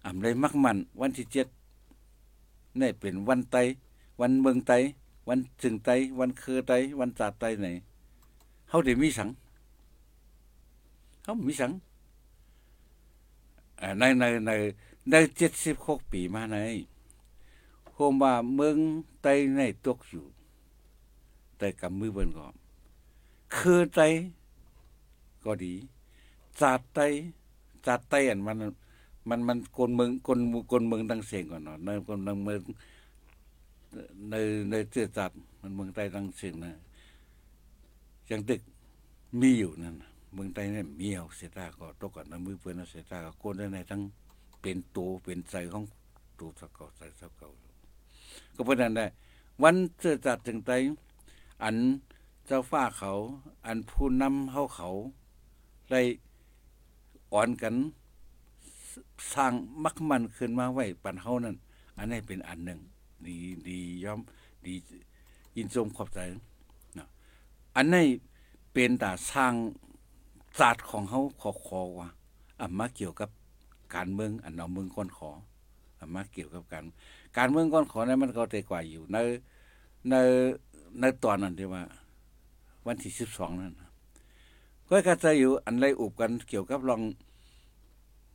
[0.06, 1.48] อำได้มักมันวันที่เจ็ด
[2.80, 3.58] นี่เป็นวันไต
[4.20, 4.74] วันเมืองไต
[5.28, 7.68] วันจึงไต วันคือไต วันจาดไตไหน
[8.70, 9.30] เฮาได้มีสัง
[11.24, 11.72] เขามีสัง
[14.00, 14.52] ในในใน
[15.10, 16.58] ในเจ็ดสิบหกปีมาใน
[17.94, 18.78] โฮมว่าเมือง
[19.22, 20.26] ไตในตกอยู่
[21.58, 22.46] ไตกำมือเบิ่นก็
[23.56, 24.02] คือไต
[25.46, 25.74] ก็ดี
[26.62, 27.00] จาดไต
[27.86, 28.58] จาดไตอันมัน
[29.30, 30.40] มันมันคนเมืองคน
[30.72, 32.60] คนเมืองตั้งเสียงก่อนเนาะในคนเมือง
[34.30, 34.36] ใน
[34.70, 35.32] ในเจือจัด
[35.62, 36.72] มันเมืองใต้ตั้งเสียงนะ
[38.30, 38.62] ยังตึก
[39.42, 39.96] มีอยู่นั่น
[40.34, 44.02] เมืองใต้เนี่ยมีเอาเสตาก็ตกกันมือเพื่อนเสตาก็คนในทั้ง
[44.62, 45.84] เป็นตัวเป็นใจของ
[46.40, 47.50] ตัวสก่าใสะเก่า
[48.56, 49.06] ก็เพราะนั้นได้
[49.64, 50.72] วันเจือจัดถึงไต
[51.64, 51.76] อัน
[52.48, 53.12] เจ้าฟ้าเขา
[53.66, 54.90] อันผู้นำเฮาเขา
[55.92, 56.02] ได้
[57.34, 57.76] อ่อนกัน
[59.34, 61.56] สร้างมักมันขึ้นมาไว้ปันเฮานั่น
[61.98, 62.80] อันนี้เป็นอันหนึ่ง
[63.28, 63.36] ดี
[63.68, 64.20] ดีย่อม
[64.66, 64.74] ดี
[65.56, 66.20] ยินชมขอบใจ
[66.98, 67.08] นะ
[67.76, 68.06] อันนี้
[68.74, 69.54] เป็นแตาสร้าง
[70.60, 72.10] ศาสตร์ของเขาขอขอว่า
[72.60, 73.30] อะมาเกี่ยวกับ
[73.96, 75.30] การเมืองอันเอาเมืองก้อนขอ
[76.00, 76.84] อะมาเกี่ยวกับการ
[77.38, 79.18] การเมืองก้อนขอนั้นมันก็แต่กว่าอยู่ ใน
[80.10, 80.16] ใน
[81.00, 81.84] ในตอนนั้นที่ว่า
[82.88, 83.74] วันที่สิบสองนั้น
[84.90, 87.02] ก็กระจายอยู่อันไรอุบกันเกี่ยวกับลอง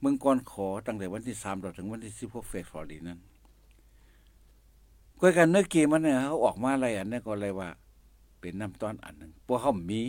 [0.01, 3.19] เมืองกอนขอตั้งแต่วันที่สามถึงวันที่สิบหกเฟสฟอร์ดีนั้น
[5.21, 7.69] ก็กันเนื้อเกมมันเนี่ยเขาออกมาอะไรอันนี้ก็อะไรว่า
[8.41, 10.01] เป็นน้ำต้อนอันหนึ่งพวกเขามี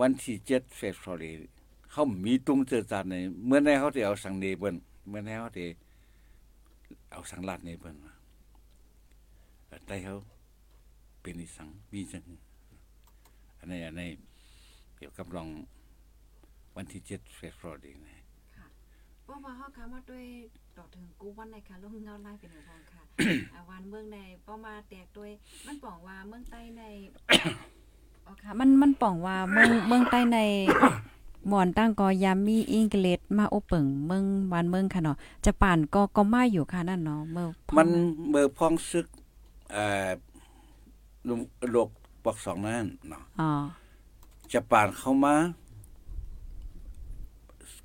[0.00, 1.30] วันที่เจ็ดเฟสฟอร์ดี
[1.90, 3.14] เขามีตุงเจอจานใน
[3.46, 4.76] เมื่อในเขาจะเอาสังเนเบิ้น
[5.08, 5.64] เมื่อในเขาจะ
[7.12, 8.12] เอาสังลาดเนเบิ้นมา
[9.86, 10.14] แต่เขา
[11.20, 12.22] เป็นอีสังมีจัง
[13.64, 14.10] อันนี้อันนี้
[14.96, 15.48] เกี่ยวกับลอง
[16.76, 18.22] วันที่เจ็ดเฟสฟอร์ดีนะ
[19.24, 20.24] เพราะว่าเฮาคามาด้วย
[20.76, 23.02] ดอกถึงกูวันในค่ะลงเงาไล่เป็นของค่ะ
[23.54, 25.30] อ่าวันเมืองในป้อมาแตกด้วย
[25.66, 26.82] มันป่องว่าเมืองใต้ใน
[28.26, 30.38] อ๋อค่ะมันมันป่องว่าเมืองเมืองใต้ใน
[31.48, 37.88] หมอนตั้งก็ยามมีอังกฤษมาโอเปิงเมืองบ้านเมืองค่ะเนาะจะป่านก็ก็มาอยู่ค่ะนั่นเนาะเมื่อพอมัน
[38.30, 39.06] เบอร์พ้องซึก
[39.72, 40.10] เอ่อ
[41.28, 41.40] ลุง
[41.72, 41.88] โลก
[42.24, 43.50] ปอกสองนั่นเนาะอ๋อ
[44.52, 45.34] จะป่านเข้ามา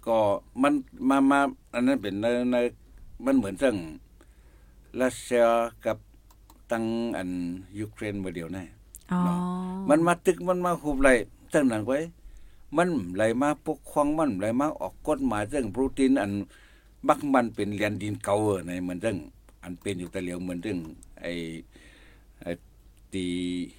[0.06, 0.18] ก็
[0.62, 0.74] มัน
[1.10, 1.40] มามา
[1.74, 2.58] อันนั้นเป็นในใน
[3.26, 3.76] มันเหมือนจัง
[5.00, 5.46] รัสเซีย
[5.86, 5.98] กับ
[6.72, 6.84] ตัง
[7.18, 7.30] อัน
[7.80, 8.64] ยูเครนมาเดียวแน่
[9.12, 9.22] อ๋อ
[9.90, 11.10] มันมาตึกมันมาหุบไหล
[11.54, 12.00] จังนั้นไว้
[12.78, 16.32] มันไหลมาปกครองมันไหลมาออกกฎหมายจังโปรตีนอัน
[17.08, 19.18] บักมันเป็นแลนดินเก่าเออในเหมือนจัง
[19.64, 20.78] อันเป็นอยู่แต่เหลียวเหมือนจัง
[21.22, 21.32] ไอ้
[22.42, 22.52] ไอ้
[23.14, 23.79] ตีไ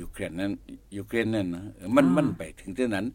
[0.00, 0.52] ยูเครนนั้น
[0.96, 3.06] ยูเครนนั่นนะเออมันมันไปถึงที่นั้น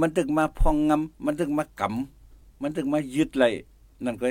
[0.00, 3.44] มันตึกมาพองงำมันตึกมากำมันตึกมายึดไหล
[4.04, 4.26] นั่นก็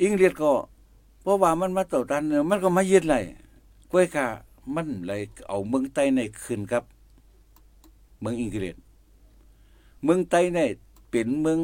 [0.00, 0.50] อังกฤษก็
[1.22, 3.14] เพราะว่ามันมาต่อต้านเนี่ยมันก็มายึดไหล
[3.92, 4.26] ก้อยกะ
[4.74, 6.84] มันเลยเอาเมืองใต้ในคืนครับ
[8.20, 8.76] เมืองอังกฤษ
[10.04, 10.58] เมืองใต้ใน
[11.10, 11.58] เป็นเมือง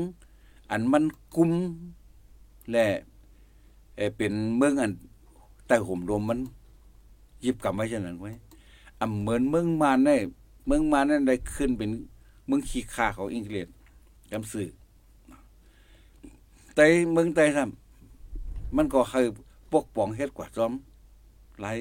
[0.70, 1.50] อันมันกุม
[2.70, 2.86] และ
[3.96, 4.92] เอ่อเป็นเมืองอัน
[5.66, 6.57] ใต้ห่มรวมมันห
[7.44, 8.32] ยิบกลับไว้ฉะนั้นไว้
[9.00, 10.16] อำเหมือนเมืองมานได้
[10.66, 11.90] เมืองมานนั้นได้ขึ้นเป็น
[12.46, 13.68] เมืองขี้ขาของอังกฤษ
[14.32, 14.68] กำสื่อ
[16.74, 19.26] แต่เมืองใต้ทำมันก็เคย
[19.72, 20.72] ปกป้องเฮ็ดกว่าซ้อม
[21.60, 21.78] หลาย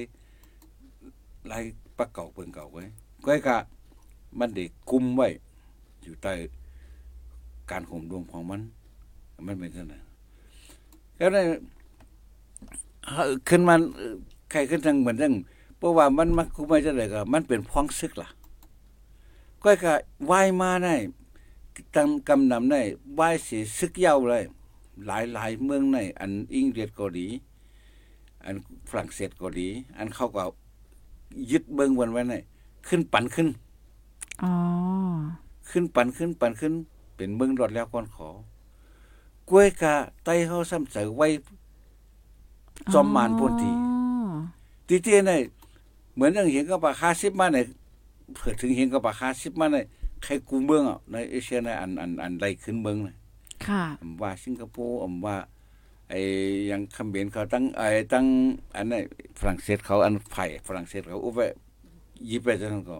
[1.48, 1.62] หลาย
[1.96, 2.84] ปะเก่าเปิงเก่าไว้
[3.24, 3.56] ก้อยกะ
[4.38, 5.28] มันได้กุมไว้
[6.02, 6.32] อยู่ใต้
[7.70, 8.60] การห่มรวมของมัน
[9.46, 10.02] มันเป็นขนาด
[11.16, 11.42] แล้วได้
[13.48, 13.74] ขึ้นมา
[14.50, 15.34] ใครขึ้นทางเหมือนเรื่อง
[15.78, 18.28] เพราะว่ามันมาคุมไม่จะเลยก็มันเป็นพ้องซึกล่ะ
[19.62, 19.94] ก็ก็
[20.30, 20.94] วายมาได้
[21.94, 22.80] ตามกำนำได้
[23.18, 24.42] วายสีซึกเย้าเลย
[25.06, 27.26] หลายหลายเมืองในอันอังกฤษก็ดี
[28.44, 28.54] อัน
[28.88, 30.44] ฝรั่งเศสก็ดี อันเขาก็
[31.50, 32.34] ยึดเบิงวันไว้ใน
[32.88, 33.48] ขึ้นปั่นขึ้น
[34.42, 34.52] อ๋อ
[35.70, 36.72] ขึ้นปันขึ้นปันขึ้น
[37.16, 38.28] เป็นเมืองรอดแล้วก่อนขอ
[39.50, 41.26] กล้วยกะไต้เฮาซ้ำใส่ไว้
[42.92, 43.70] จอมมานพุ่นที
[44.88, 45.32] ทีเตียใน
[46.14, 47.58] เหมือนอย่างเห็นกับปากคาสิบมาใน
[48.34, 49.76] เผื่อถึงเห็นกับปากคาสิบมาใน
[50.22, 53.14] ใครกูเมืองอะในเอเชียในอันอันอันใดขึ้นเมืองน่ะ
[53.66, 55.36] ค่ะอำว่าสิงคโปร์อำว่า
[56.08, 56.20] ไอ้
[56.70, 58.24] ยังคำเบนเขาตั้งไอ้ตั้ง
[58.76, 59.02] อันนั้น
[59.38, 61.46] ฝรั่งเศสเขาอันไผ่ฝรั่งเศสเขาอุบไว้
[62.28, 62.98] ยิบไปจังนั้นก็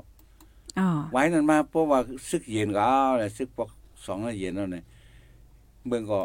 [0.78, 1.98] อ๋อไว้นั่นมาเพราะว่า
[2.28, 3.68] ซึกเย็นก็เอาเลยซึกพวก
[4.06, 4.84] สองแล้วเย็นแล้วเนี่ย
[5.86, 6.20] เมืองก็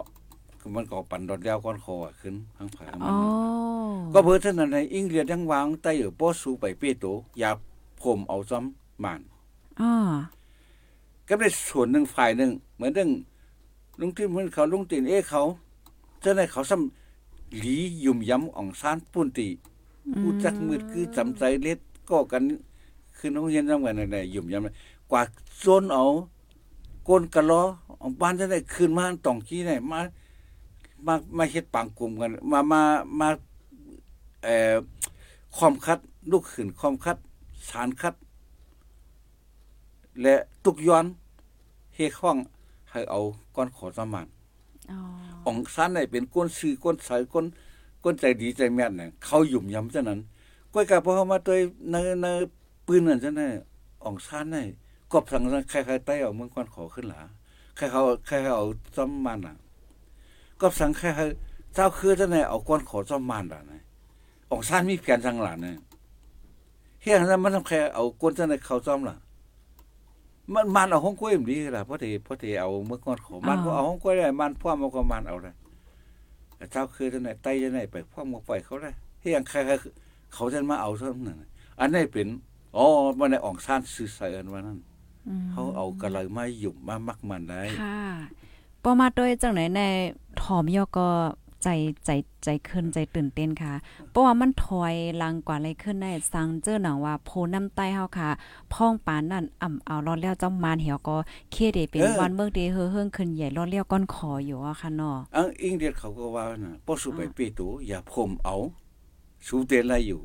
[0.75, 3.17] มันก็ปั่นรถยาวก้อนคอขึ้นทั้งผามัอ๋นอ
[4.13, 7.05] ก็เพื่อเท่านั้นในอังกฤษยังวางใต้อยู่ป้อสูไปเปโต
[7.39, 7.49] อย่า
[8.01, 9.21] ผมเอาซ้ำมาน
[9.79, 9.89] อ๋อ
[11.27, 13.09] ก็ได้ส่วนหนึ่งฝ่ายหนึ่งเหมือนเรื่อง
[13.99, 15.41] ลุงที่เหมือนเขาลุงตินเอ้เขา
[16.21, 19.47] เจ้าในเขาซ้ำหลียุ่มย้ำอ่องซานปุ่นตี
[20.19, 22.43] ผู้จักมืดคือจำใจเล็ดก็กัน
[23.17, 25.21] คือน้องเรียนจังหวัดไหนๆยุ่มย้ำกว่า
[25.59, 26.03] โซนเอา
[27.07, 27.61] ก้นกะล้อ
[27.99, 29.99] เอาบ้านจะได้คืนมาตองกี้ไหนมา
[31.07, 32.81] มามาเฮ็ดปังกลุ่มกัน มามา
[33.19, 33.27] มา
[34.43, 34.75] เอ่อ
[35.57, 35.99] ความคัด
[36.31, 37.17] ลูกขึ้นความคัด
[37.69, 38.15] สารคัด
[40.21, 40.35] และ
[40.65, 41.05] ตุกย้อน
[41.95, 42.37] เฮข้อง
[42.91, 43.19] ให้เอา
[43.55, 44.27] ก้อนขอสมาน
[44.91, 44.99] อ๋อ
[45.45, 47.45] อองซันได้เป็นก้นซื้อก้นใสก้น
[48.03, 50.19] ก้นใจดีใจแม่นน่ะเขาหยุ่มยำซะนั้น
[50.73, 51.55] ก้อยกะพอเขามาตัว
[51.91, 52.27] ในใน
[52.85, 53.51] ปืนนั่นซะนั่น
[54.03, 54.63] อองซันได้
[55.11, 57.21] กบสั่งใครๆไต้เอาเมืองก้อนขอขึ้นหลา
[57.75, 59.55] ใครเขาใครเขาเอาซ้ำมันน่ะ
[60.61, 61.09] ก็สังแค่
[61.73, 63.81] เจ้าคือท่านไหนเอาก้อนขอจอมมานด่านะ
[64.49, 65.75] ออกซ่านมีแผนทางหลานนะ
[67.01, 69.15] เฮียนั้นมันทำแค่เอาก้นท่านไหนเขาจอมล่ะ
[70.53, 75.51] มันมันเอาห้องกล้วยมันดีล่ะเพราะที่เพราะที่เอาเมื่อก่อนขอมันก็เอาห้องกล้วยได้มันพ่อมันก็มันเอาได้
[76.55, 79.57] แต่เจ้าคือท่านไหนไต้ท่านไหนไปพ่อมาปล่อยเขาได้เฮียใคร
[80.33, 81.37] เขาจะมาเอาเท่านั้น
[81.79, 82.27] อันนี้เป็น
[82.75, 82.85] อ๋อ
[83.19, 84.79] บ่ได้อองซ่านซื้อใส่อันว่านั้น
[85.27, 87.99] อืมเขาเอากะเลยมาหยุบมามักมันได้ค่ะ
[88.83, 89.81] ปอมาด้วยจังไหนใน
[90.41, 91.09] ถอมยอก็
[91.63, 91.67] ใจ
[92.05, 92.09] ใจ
[92.43, 93.73] ใจขึ้นใจตื่นเต้นค่ะ
[94.11, 98.29] เพราะว่ามันถอยลังกว่าอะไรขึ้นได้สังเจอหนังว่าโพน้ำใต้เฮาค่ะ
[98.73, 101.15] พ่องปานนั่นอ่ำเอารอดแล้วจ้อมมานเหี่ยวก็
[101.51, 108.55] เคเดเป็นวันเบิกเดเฮอเฮิงขึ้นใหญ่รอดเลี้ยวก้อนขออยู่อะค่ะเนาะอังอิงเดียดเขาก็ว่าน่ะบ่สู้ไปเปีตูอย่าพมเอา
[109.47, 110.21] สู้เตนอะไรอยู่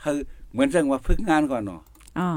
[0.00, 0.10] เฮา
[0.52, 1.80] เหมือนจังว่าฝึกงานก่อนเนาะ
[2.18, 2.28] อ๋อ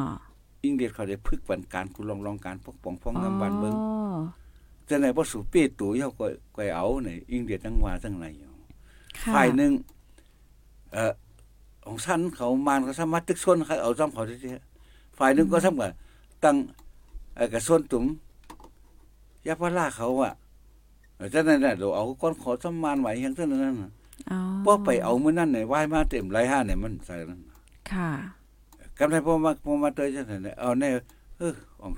[0.64, 4.43] อิงเดียดเขาได้ฝึกปันการกูลองลองการปกป้องพ้องน้ำบ้านเบิ่งอ๋อ
[4.90, 8.50] จะไหนบ่สู้เปีตูเฮาก็ก็เอานี่อิงเดียดจังว่าจังไรอยู่
[9.20, 9.72] ค่ะฝ่ายหนึง
[10.94, 11.14] เอ่อ
[11.86, 14.38] ของฉันเขามานเขาสามารถตึกซนเขาเอาจ้อมเขาที่
[15.18, 15.92] ฝ่ายหนึงก็ทำกับ
[16.44, 16.56] ตั้ง
[17.36, 18.06] เอ่อกระส่วนตุ่ม
[19.48, 20.34] ยาพลาเขาอะ
[21.16, 23.92] เออจังนั้นน่ะเดี๋ยวเอาก้อนขอสมานไว้อย่างจังนั้นน่ะ
[24.32, 27.40] อ๋อพอไปเอามื้อนั้นเนี่ยไหว้มาเต็มไรห้าเนี่ยมันใส่นั้น
[27.92, 28.10] ค่ะ
[28.98, 30.90] กำไรพอมาพอมาเตยจังนั้นเนี่ยเอาแน่
[31.38, 31.94] เออออก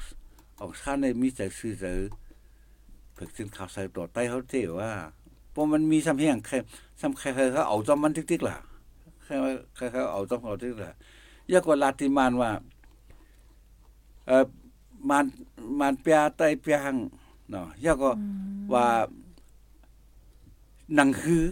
[0.59, 1.85] ออกซ่านได้มีใจซื่อใจ
[3.17, 4.91] ฝึกสินข่าวใส่ตัวใต้เขาเจ้ว่า
[5.51, 6.55] เพราะมันมีซ้ำเฮียงใคร
[7.01, 8.57] ซ้ำใครๆเขาเอาจอมมันติ๊กๆล่ะ
[9.23, 9.31] ใคร
[9.75, 10.91] ใครเขาเอาจอมเขาติ๊กล่ะ
[11.51, 12.51] ยากกว่าลาติมานว่า
[14.27, 14.45] เอ่อ
[15.09, 15.25] มัน
[15.79, 16.97] มันเปียใต้เปียหัง
[17.49, 18.11] เนาะยากก็
[18.73, 18.87] ว่า
[20.95, 21.43] หนังคือ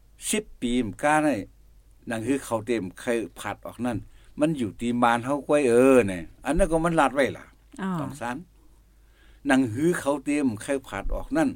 [0.00, 1.34] 10ปีมกล้าได้
[2.08, 3.98] หนังคือเขาเต็มใครผัดออกนั่น
[4.40, 7.44] มันอยู่ตีมานเฮาก้อยเออเนี่ยอันนั้นก็มันลาดไว้ล่ะ
[7.82, 8.38] อ๋อต้องสารห
[9.50, 11.50] นังหื้อเขาเตรียมใครผัดออกนั่น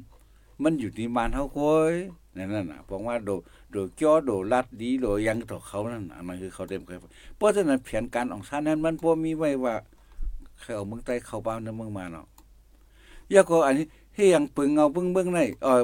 [0.63, 1.95] มันอยู่ที่มานเฮาก้อย
[2.37, 3.29] นั่นน่ะบอกว่าโด
[3.71, 6.93] โดจ้อโดลัดดีโดยังต่อเขานั่นอันนั้นคือเขาเตรียมใคร
[7.37, 9.75] เพราะฉะนั้นแผนการของชาตินั้น มันบ่มีไว้ว่า
[10.59, 12.25] ใครเอาเมืองใต้เข้าบ้านในเมืองมาเนาะ
[13.33, 15.83] ยาก็อันนี้เฮียงปึงเอาปึงเบิ่งในเอ่อ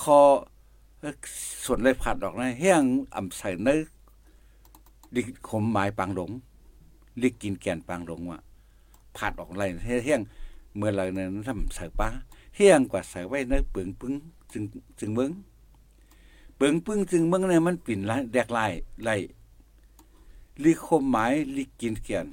[0.00, 0.20] คอ
[1.64, 2.82] ส่วนเลยผัดออกในเฮียง
[3.14, 3.70] อ่ำใส่ใน
[5.14, 6.30] ดิขมหมายปางหลง
[7.22, 8.38] ลิกกินแก่นปางหลงว่า
[9.16, 10.20] ผัดออกไรเฮียง
[10.76, 12.08] เมื่อไรนั้นทำใส่ป้า
[12.56, 14.12] เฮียงกว่าใส่ไว้ในเปลืองปึ้ง
[14.52, 14.62] จึง
[15.00, 15.30] จึงเมือง
[16.56, 18.72] เปลืองปึ้งจึงเมืองเนี่ยมันปิ่นลายแดกลาย
[19.04, 19.16] ไล่
[20.64, 22.26] ลิคมหมายลิกินเกียน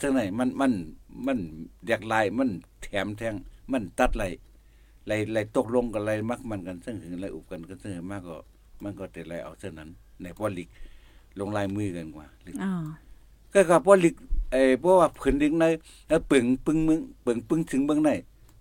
[0.00, 0.72] จังไหนมันมัน
[1.26, 1.38] มัน
[1.86, 2.50] แดกลายมัน
[2.82, 3.34] แถมแทง
[3.72, 4.24] มันตัดไหล
[5.06, 8.36] ไหลไหลตกลงกันไหลมักมันกันซึ่งถึงไหลอุบกันก็ซึ่งมากก็
[8.82, 9.88] มันก็แต่ไหลเอาเท่านั้น
[10.22, 10.68] ในพอลิก
[11.38, 12.26] ลงลายมือกันกว่า
[12.62, 12.72] อ๋อ
[13.52, 14.14] ก็ก็พอลิก
[14.50, 15.64] ไอ้เพราะว่าผืนดิงใน
[16.08, 18.10] แล้วปึงปึงมึงปึงปึงถึงเบิ่งใน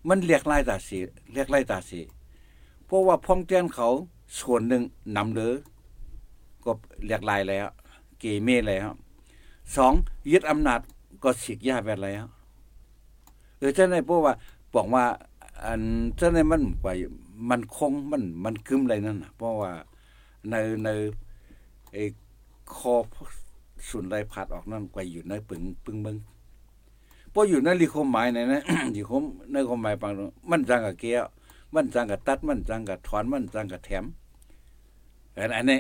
[0.10, 0.98] มันเรียกไลายตาสี
[1.34, 2.00] เรียกไลายตาสี
[2.86, 3.88] เพราะว่าพ้องแจ้นเขา
[4.40, 4.84] ส่วนหนึ่ง
[5.16, 5.54] นำเด้อ
[6.66, 6.72] ก็
[7.06, 7.68] เรียกไลายแล้ว
[8.20, 8.88] เกเมแล้ว
[9.76, 9.94] สอง
[10.32, 10.80] ยึดอำนาจ
[11.24, 12.26] ก็สิกยาแบบแล้ว
[13.58, 14.34] เออเจ้าในเพราะว่า
[14.76, 15.06] บอกว่า
[15.66, 15.82] อัน
[16.16, 16.94] เจ้าในมันกว่า
[17.50, 19.72] มันคงมันมันกึมอะไรนั่นนะเพราะว่า
[20.50, 20.90] ในใน
[21.94, 22.04] ไอ้
[22.76, 22.94] คอ
[23.90, 26.18] สุนไรผัดออกนั่นกว่าอยู่ในปึงปึงเบิง
[27.34, 28.64] พราะอยู่ในลิคมหมายในนะ
[28.94, 31.26] อยู่คมในคมหมายบางตรงมันจังกับเกี้ยว
[31.74, 34.06] มันจังกับตัดมันจังกับถอนมันจังกับแถม
[35.38, 35.80] อันอันนี้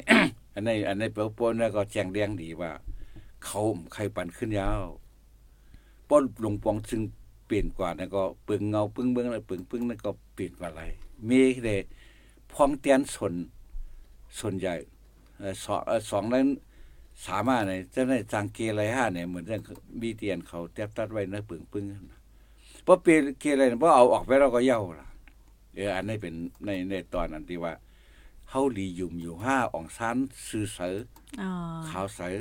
[0.54, 2.72] อันนี้อันนี้เปลวปนแล้วก็แจงแดงดีว่า
[3.46, 3.62] เขา
[3.94, 4.82] ใครปั่นขึ้นยาว
[6.10, 7.02] ป้นหลวงปองซึ่ง
[7.46, 10.82] เปลี่ยนกว่านั่นก็ปึงเงาปึงเบิ้งแล้วปึงปึงนั่นก็เปลี่ยนกว่าอะไร
[11.30, 11.70] มีเด
[12.52, 13.34] พองเตียนสน
[14.40, 14.76] ส่วนใหญ่
[15.64, 16.46] สองสองนั้น
[17.26, 19.62] สามารถเนี่ยจะได้จังเกอะไรห้าเนี่ยเหมือนเรื่อง
[20.02, 21.86] มีเตียนเขาแทบตัดไว้ในปึงปึง
[22.84, 23.08] เพราะเป
[23.40, 25.08] เกอะไรเพราะเอาออกไปเราก็เย่าล่ะ
[25.76, 26.34] เอออันนี้เป็น
[26.66, 27.74] ในในตอนนั้นที่ว่า
[28.52, 30.96] เฮาหลียุ่มอยู่ห้าอ่องซันซื่อเสือ
[31.42, 31.52] อ๋อ
[31.90, 32.38] ขาวเสือ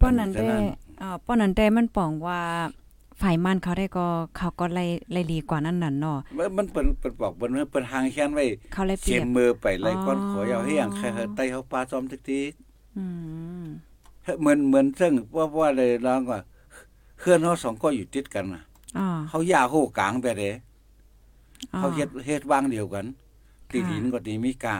[0.00, 0.46] ป้อนนั้นได้
[1.02, 2.40] อ่าป้อนนั้นได้มันปองว่า
[3.20, 12.67] ฝ่ายมันเขาได้ก็เขาก็ไล่ไล่ดีกว่านั้นนั่นเนาะมันมันเป็นเป็นบอกเป็นเป็นหางแค้นไว้เขาไล่เปเสีรียยมบมือไปไล่ก้อนอ๋อขอยาวให้อย่างใครเขาไต้เขาปลาจอมติ๊กอืมๆ
[14.40, 16.38] เหมือนเหมือนซึ่งว่าว่าเลยร้องว่า
[17.18, 18.62] เพื่อนเขาสองก็อยู่ติดกันน่ะ
[18.98, 20.50] อ๋อเขาย่าโหกลางไปเด้
[21.72, 23.06] อ๋อเขาเฮ็ดเฮ็ดวางเดียวกัน
[23.70, 24.76] ตีค่ะหินก็ตีมีกะ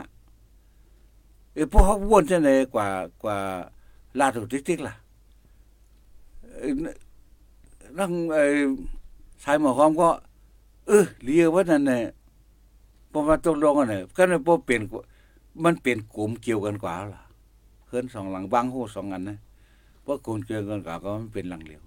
[1.53, 2.87] เออพวกเขาวนจังไดกว่า
[3.23, 3.37] กว่า
[4.19, 4.95] ลาดติ๊กติ๊กล่ะ
[6.57, 6.73] เอ้ย
[7.99, 8.43] นั่งไอ้
[9.45, 10.09] สายหมอความก็
[10.87, 12.01] เออเลียว่านั่นแหละ
[13.13, 15.03] พอมาตกลงกันเนี่ยก็เลยบ่เปลี่ยนกว่า
[15.63, 17.23] มันเปลี่ยนกลุ่มเกี่ยวกันกว่าล่ะ
[17.89, 19.39] เฮือนสองหลังบางโหสองอันนะ
[20.03, 21.83] เพราะกลุ่มเกี่ยวกันกว่าก็มันเป็นหลังเหลียว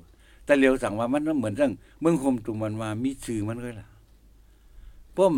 [0.46, 3.88] แต่เหลียวสั่งว่ามันเหมือนจังเมืองคมตุมมันมามีชื่อมันเลยล่ะ
[5.18, 5.36] ป้อม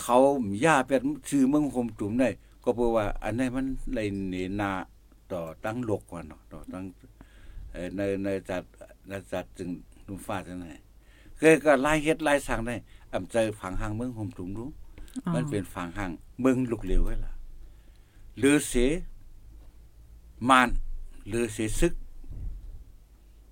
[0.00, 0.18] เขา
[0.64, 2.28] ย่าเป็นชื่อเมืองคมตุ่มได้
[2.62, 4.70] ก็เพราะว่า อันนี้มันในเนนา
[5.32, 6.84] ต่อตั้งโลกกว่าเนาะต่อตั้ง
[7.72, 8.62] เอ่อในในจัด
[9.08, 9.68] ในจัดจึง
[10.06, 10.66] ลุมฟ้าจังได
[11.38, 12.74] เคยก็ไล่เฮ็ดไล่สั่งได้
[13.12, 14.68] อำใจฝังหางเมืองคมตุ่มรู้
[15.24, 17.32] อ๋อมันเป็นฝังหางเมืองลูกเหลวไว้ล่ะ
[18.38, 18.74] หรือเส
[20.48, 20.68] มาน
[21.28, 21.92] หรือเสซึก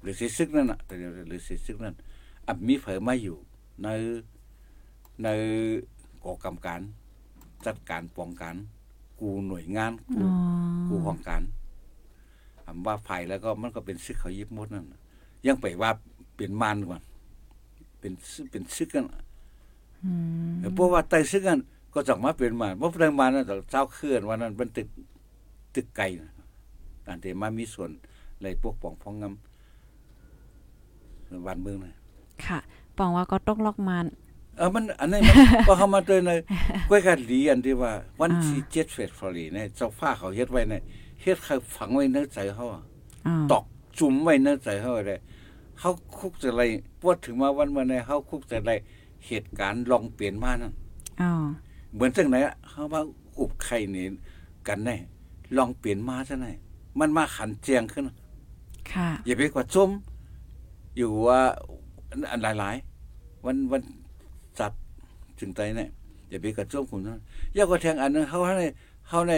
[0.02, 0.94] หรือสิซึกนั่นน่ะแต่
[1.28, 1.94] หรือสิซึกนั่น
[2.46, 3.36] อับมีเผยมาอยู่
[3.82, 3.88] ใน
[5.22, 5.28] ใน
[6.24, 6.80] ก่อกรรมการ
[7.66, 8.54] จัดการป้องกัน
[9.20, 10.30] กูหน่วยงาน กูอ๋อ
[10.88, 11.42] กูของการ
[12.64, 15.00] คำว่าภัยแล้วก็มันก็เป็นซึกเขายิบหมดนั่นน่ะ
[15.46, 15.90] ยังไปว่า
[16.36, 17.02] เป็นมารก่อน
[18.00, 19.04] เป็นซึกเป็นซึกกัน
[20.04, 20.10] อื
[20.52, 21.60] มเพราะว่าไตซึกกัน
[21.94, 24.88] ก็จักมาเป็นมารเพราะเป็นมารนั่นเจ้าเคลื่อนวันนั้นเป็นตึก
[25.74, 26.31] ตึกไกลนะ
[27.08, 27.90] อันเดมามีส่วน
[28.42, 29.36] ในพวกป้องพ้องงำ
[31.46, 31.94] วันเมืองนะ
[32.46, 32.58] ค่ะ
[32.96, 34.06] ปองว่าก็ตกลอกมัน
[34.56, 35.36] เออมันอันนี้มัน
[35.66, 36.30] พอเข้ามาเจอใน
[36.88, 40.82] ก้วยกันดีอันที่ว่า วันที่เจ็ดเฟสฟอรีเนี่ยเจ้าฟ้าเขาเฮ็ดไว้เนี่ย
[41.22, 42.82] เฮ็ดเขาฝังไว้ในใจเขาอะ
[43.26, 43.64] อ่าตอก
[43.98, 45.20] จุ่มไว้ในใจเขาเลย
[45.78, 46.62] เขาคุกจะอะไร
[47.00, 48.72] พวดถึงมาวันวันไหนเขาคุกจะอะไร
[49.26, 50.72] เหตุการณ์ลองเปลี่ยนมานั่น
[51.22, 51.30] อ๋อ
[51.94, 53.02] เหมือนจังไหนอะเขาว่า
[53.38, 54.06] อุบไข่นี่
[54.68, 54.96] กันแน่
[55.56, 56.48] ลองเปลี่ยนมาซะไหน
[57.00, 58.04] มันมาขันเจียงขึ้น
[58.92, 59.90] ค่ะ อย่าไปกว่าจม
[60.96, 61.40] อยู่ว่า
[62.30, 63.82] อันหลายๆ วันวัน
[64.58, 64.72] จัด
[65.38, 65.88] ถึงใจเนี่ย
[66.30, 67.20] อย่าไปกระจมคุณนะ
[67.56, 68.66] ยาก็แทงอันนึงเขาให้
[69.08, 69.32] เขาใน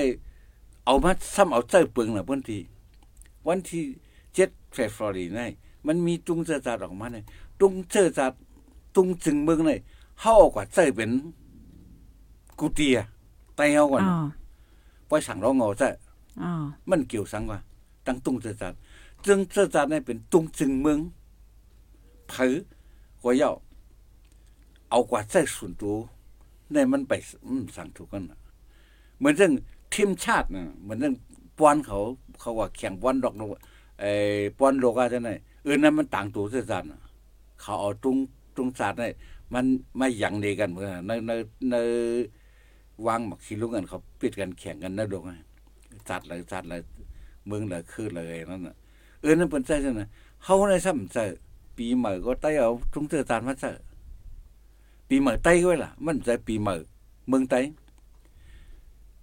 [0.85, 2.59] เอามาซ้ำเอาเจ้าเปลืองน่ะบางที
[3.47, 3.83] วันที่
[4.35, 5.47] เจ็ดเฟบรุรีนี่
[5.87, 7.25] มันมีตุงเจอจัดออกมาเนี่ย
[7.61, 8.33] ตุงเจอจัด
[8.97, 9.79] ตุงจึงเมืองเนี่ย
[10.19, 11.11] เขาเอากว่าเจ้าเป็น
[12.59, 12.99] กุเตีย
[13.57, 14.17] ไตเอาก่อนอ๋อ
[15.09, 16.04] ปล่อยสั่งร้องเงาเจ้าอ๋อ
[16.91, 17.59] มันเกี่ยวสังว่า
[18.07, 18.75] ตั้งตุงเจอจัด
[19.27, 20.99] จึงเจอจัดนี่เป็นตุงจึงเมือง
[22.29, 22.55] เผอ
[23.23, 23.43] ก็要
[24.91, 25.95] เอากว่าใจส่วนตัว
[26.73, 27.13] ในมันไป
[27.77, 28.23] สั่งถูกกัน
[29.19, 29.53] เหมือนเรื่อง
[29.95, 31.15] ทีมชาตินะเหมือนเรื่อง
[31.59, 31.99] ป้อนเขา
[32.41, 33.51] เขาว่าแข่งป้อนดอกนก
[34.01, 34.11] ไอ้
[34.59, 35.31] ป้อนโลกาจะไหน
[35.63, 36.85] เออนั้นมันต่างตัวเสียจัน
[37.61, 38.17] เขาเอาตรง
[38.57, 39.11] ตรงศาสตร์นี่
[39.55, 39.65] มัน
[39.97, 41.33] ไม่หยังเดีกันเหมือนในใน
[41.71, 41.77] ใน
[43.07, 45.33] วางหมักขี้ลุกกันเขาปิดกันแข่งกันนะดอกไง
[46.11, 46.81] จัดเลยจัดเลย
[47.47, 48.77] เมืองเลยคือเลยนั่นน่ะ
[49.21, 50.09] เออนั่นเป็นใจจังนะ
[50.43, 51.19] เขาในซ้ำใจ
[51.77, 53.71] ปีใหม่ก็ไต้เอาตรงเจอจานมาเจอ
[55.09, 56.75] ปีใหม่ไต้ก็ไว้ล่ะ มันใจปีใหม่
[57.29, 57.61] เมืองไต้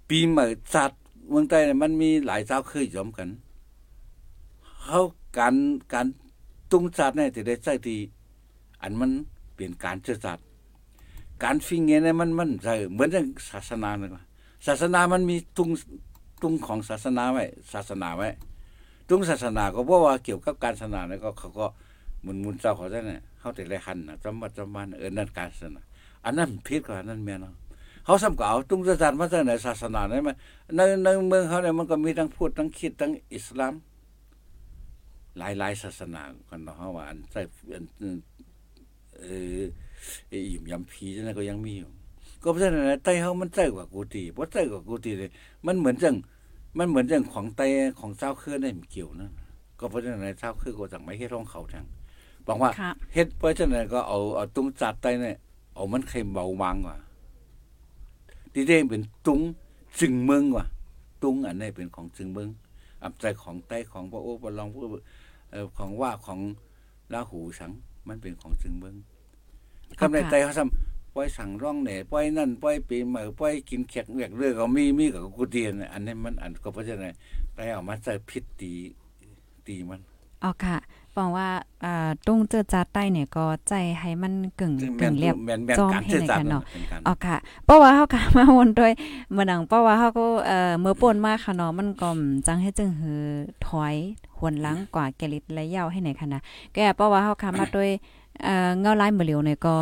[0.10, 0.91] ปีใหม่จัด
[1.30, 3.30] เมืองไต้เนี่ยมันมีหลายเจ้าเคยยอมกัน
[4.84, 5.02] เขา
[5.38, 5.56] การ
[5.94, 6.08] การ
[6.72, 7.96] ตุ้งจัดเนี่ยจะได้ใจที
[8.82, 9.12] อันมัน
[9.54, 10.39] เปลี่ยนการเจอจัด
[11.44, 14.24] การฟิงเงี้ยเนี่ยมันมันใจเหมือนเรื่องศาสนาเลยว่า
[14.67, 15.70] ศาสนามันมีตุ้ง
[16.41, 18.30] ตุ้งของศาสนาไว้ศาสนาไว้
[19.10, 21.65] ตุ้งศาสนาก็เพราะว่าเกี่ยวกับการศาสนาเนี่ยก็เขาก็
[22.25, 25.82] มุนมุนเจ้าเขาได้เนี่ยเขาแต่ไรหันนะจำบัดจำมันเออนั่นการศาสนา
[26.25, 27.54] อันนั้นผิดกว่าอันนั้นแม่เนาะ
[28.06, 30.36] เขาสำเก่าตุ้งศาสนามาจากไหนศาสนาเนี่ยมัน
[30.75, 33.73] ในในเมืองเขาเนี่ยมันก็มีทั้งพุทธทั้งคิดทั้งอิสลาม
[35.38, 37.41] หลายหลายศาสนากันเนาะว่าอันใส่
[37.75, 37.86] อัน
[39.17, 39.23] เอ
[39.60, 39.62] อ
[40.32, 41.89] อ้อิ่มยำผีนั่นก็ยังมีอยู่
[42.43, 45.30] ก็เพราะฉะนั้นนะไต้เฮามันใจกว่ากูตีเพราะใจกว่ากูตีเลย
[45.65, 46.15] มันเหมือนจัง
[46.77, 47.65] มันเหมือนจังของไต้
[47.99, 49.30] ของเจ้าเครือได้มันเกี่ยวนะ
[49.80, 51.86] ก็เพราะฉะนั้นนะเจ้าเครือก็จังไม่เฮ็ดร้องเขาทาง
[52.47, 55.38] บอกว่าค่ะเฮ็ดเพราะฉะนั้นก็เอาเอาตุ้งจัดไต้เนี่ย
[55.75, 56.97] เอามันเคยเบาบางกว่า
[58.54, 59.39] ที่ได้เป็นตุ้ง
[59.99, 60.65] จึงเมืองว่ะ
[61.23, 62.49] ตุ้งอันนี้เป็นของจึงเมือง
[63.04, 64.80] อับใจของไต้ของพระโอ้พระรองพระ
[65.51, 66.39] เอ่อของว่าของ
[67.13, 67.71] ลาหูสัง
[68.08, 68.95] มันเป็นของจึงเมือง
[69.99, 77.13] คำในไต้เขาทำ ปล่อยสั่งร้องแหน่ปล่อยนั่นปล่อยปีใหม่ปล่อยกินแขกเรียกเรื่องก็มีมีกับกูเตียนอันนี้มันอันก็เพราะฉะนั้น
[77.54, 78.71] ไต้เอามาใส่พิษตี
[79.67, 80.02] ตีมัน
[80.43, 80.78] อ๋อค่ะ
[81.15, 81.47] ปองว่า
[81.84, 88.91] อ่าตุ้งเจอจัดใต้เนี่ยก็ใจให้มันกึ่งกึ่งเรียบแม่นแม่นจอมการให้เชื่อในจัดกันเนาะเป็นการอ๋อค่ะ เพราะว่าเฮาก็มาวนด้วย
[89.32, 92.10] เมื่อดังเพราะว่าเฮาก็เอ่อเมื่อป่นมาค่ะเนาะมันก็
[92.47, 93.24] จังให้จึงหือ
[93.67, 93.95] ถอย
[94.39, 96.41] หวนหลังกว่าแกลิดและยาวให้ไหนค่ะนะ
[96.74, 97.89] แกเพราะว่าเฮาค่ะมาด้วย
[98.43, 99.74] เอ่อเงาลายมือเหลียวเนี่ยก็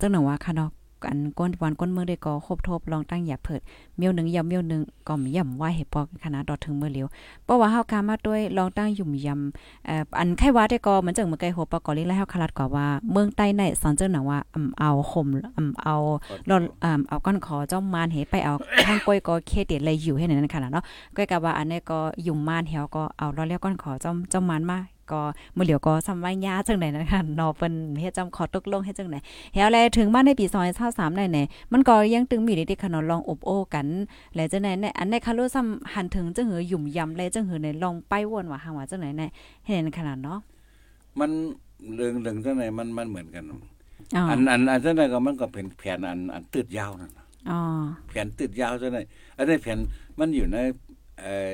[0.00, 0.70] จังหนังว่าค่ะเนาะ
[1.08, 3.60] อันก้นวันก้นเมืองได้ก็ครบทบลองตั้งอย่าเผิด
[3.96, 7.06] เมียวหนึงยำเมียวหนึงก็มย่ำว่าให้ปอกคณะดอถึงมือเหลียว
[7.44, 15.94] เพราะว่าเฮาค่ะมาด้วยลองตั้งยุ่มยำเอ่ออันไข้ว่าได้ก็เหมือนจังเมื่อไกลหัวปอกอลิแล้วเฮาคลัดกว่าว่าเมืองใต้ในสอนเจ้าหนังว่าอำเอาห่มอำเอา
[16.46, 18.54] เราอ่าเอาก้อนขอเจ้ามานเหไปเอา
[18.84, 20.84] ข้างก้อยก็เคเดเลยอยู่ให้นั่นค่ะเนาะ
[21.16, 24.78] ก้อยกับว่าอันนี้ก็ยุ่มมานเฮาก็เอาเราเรียกก้อนขอเจ้าเจ้ามานมา
[25.12, 25.20] ก็
[25.56, 29.18] มื้อเหลียวก็ซำว่ายาจังได๋นะคะเนาะเปิ้นเฮ็ดจำขอตกลงเฮ็ดจังได๋
[29.54, 30.46] เฮาแลถึงมาในปี
[30.80, 31.42] 2023ได้แน่
[31.72, 33.86] มันก็ยังตึงมีเด็กๆค่ะเนาะลองอบโอ้กัน
[34.34, 39.26] แล้วจังได๋ในอันในคารุซ้ำหันถึงจังหือยุ่มยำแลจังหือในลองไปวนว่าหาว่าจังได๋แน่
[39.66, 40.38] เฮ็ดขนาดเนาะ
[41.18, 41.30] มัน
[41.94, 47.60] เรื่องเรื่องจังไหนมันมันเหมือนกันอ๋ออันอันอันจังไหนก็มันก็เป็นแผนอันอันตืดยาวนั่นน่ะอ๋อ
[48.08, 48.98] แผนตืดยาวจังไหน
[49.36, 49.78] อันนี้แผน
[50.18, 50.58] มันอยู่ใน
[51.20, 51.50] เอ่อ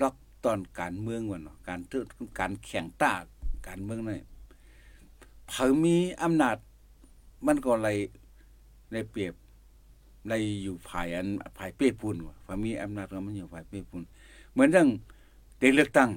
[0.00, 0.14] ล็อก
[0.44, 2.06] ตอนการเมืองว่ะเนาะการตืด
[2.40, 3.12] การแข่งตา
[3.68, 4.24] การเมืองนี่
[5.48, 6.56] เผามีอำนาจ
[7.46, 7.96] มันก็เลย
[8.92, 9.34] ในเปรียบ
[10.28, 10.32] ใน
[10.62, 11.28] อยู่ภายอัน
[11.58, 14.02] ภายเป้ปูนว่ะพอมีอำนาจก็มันอยู่ภายเป้ปูน
[14.52, 14.88] เหมือนเรื่อง
[15.58, 16.10] เด็กเลือกตั้ง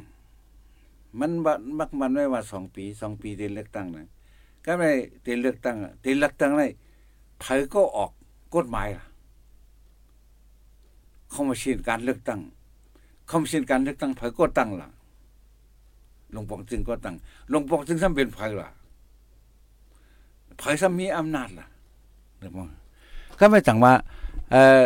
[1.20, 1.32] มัน
[1.80, 4.08] มักมันไว้ว่า2ปี2ปีได้เลือกตั้งนะ
[4.66, 4.90] ก็ไม่
[5.24, 6.68] ได้เลือกตั้งได้เลือกตั้งได้
[7.40, 8.12] ไผก็ออก
[8.56, 9.06] กฎหมายล่ะ
[11.30, 12.40] เขามาชินการเลือกตั้ง
[13.28, 14.90] เขามาชินการเลือกตั้งไผก็ตั้งล่ะ
[16.32, 17.16] หลวงปองจึงก็ตั้ง
[17.50, 18.70] หลวงปองจึงซ้ํเป็นไผล่ะ
[20.58, 21.68] ไผซ้ํมีอำนาจล่ะ
[22.40, 22.64] เด้อบ่
[23.40, 23.94] ก็ไม่จังว่า
[24.52, 24.84] เอ่อ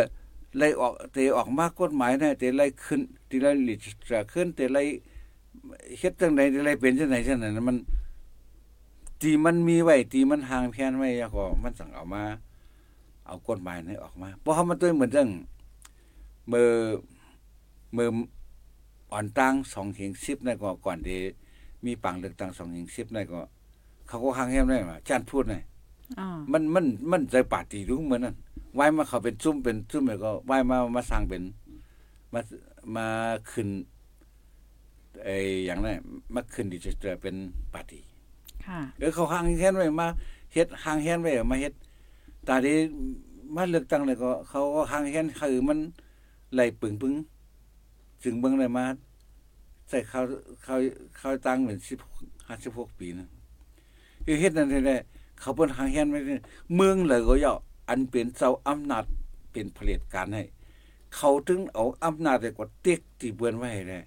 [0.58, 3.74] ไล่ออกเตออกมากฎหมายนะเตไล่ขึ้นเตไล่ลิ
[4.10, 4.82] จะขึ้นเตไล่
[5.98, 7.76] เฮ็ดจังได๋ไล่เป็นจังได๋จังนั้นมัน
[9.20, 12.22] ตีมันมีไว้ตีมันห่างแพนไว้ก็มันสั่งเอามา
[13.26, 15.28] เอากฎหมายนี้ออกมาเพราะเขามันตัวเหมือนจัง
[16.48, 16.68] เมื่อ
[17.96, 18.08] มื่อ
[19.12, 21.18] อ่อนตั้ง2ถึง10นั่นก็ก่อนที่
[21.84, 23.40] มีปังเลือกตั้ง2ถึง10นั่นก็
[24.08, 25.56] เขาก็ห่างแฮมได้ว่าจานพูดไง
[26.18, 28.36] อ๋อมันมันมันใจปาตีรู้เหมือนนั้น
[28.74, 31.42] ไว้มาเขาเป็นซุ่มเป็นซุ่มแล้วก็ไว้มามาสร้างเป็น
[32.32, 32.40] มา
[32.96, 33.06] มา
[33.50, 33.68] ขึ้น
[35.24, 35.36] ไอ้
[35.66, 35.96] อย่างนั้น
[36.34, 37.36] มาขึ้นดิจิทัลเป็น
[37.72, 38.02] ปาร์ตี้
[38.66, 40.06] ค่ะเออเขาห่างแฮนไว้มา
[40.52, 41.72] เฮ็ดห่างแฮนไว้มาเฮ็ด
[42.48, 42.74] ตาดี
[43.54, 45.78] มาเลือกตั้งเลยก็ เขาก็ห่างแฮนคือมัน
[46.54, 47.14] ไหลปึงปึง
[48.24, 48.84] จึงเบิ่งได้มา
[49.88, 50.20] ใส่เขา
[50.62, 50.74] เขา
[51.18, 53.28] เขาตั้งเป็น10 56ปีนะ
[54.26, 55.02] คือเฮ็ดนั่นแหละ
[55.40, 56.20] เขาเปิ้นห่างแฮนไว้
[56.74, 57.54] เมืองเลยก็ย่อ
[57.88, 59.04] อันเป็นเจ้าอำนาจ
[59.52, 60.44] เป็นเผด็จการให้
[61.16, 63.98] เขาถึงเอาอำนาจได้กว่าเต็กที่เบิ่นไว้ให้ได้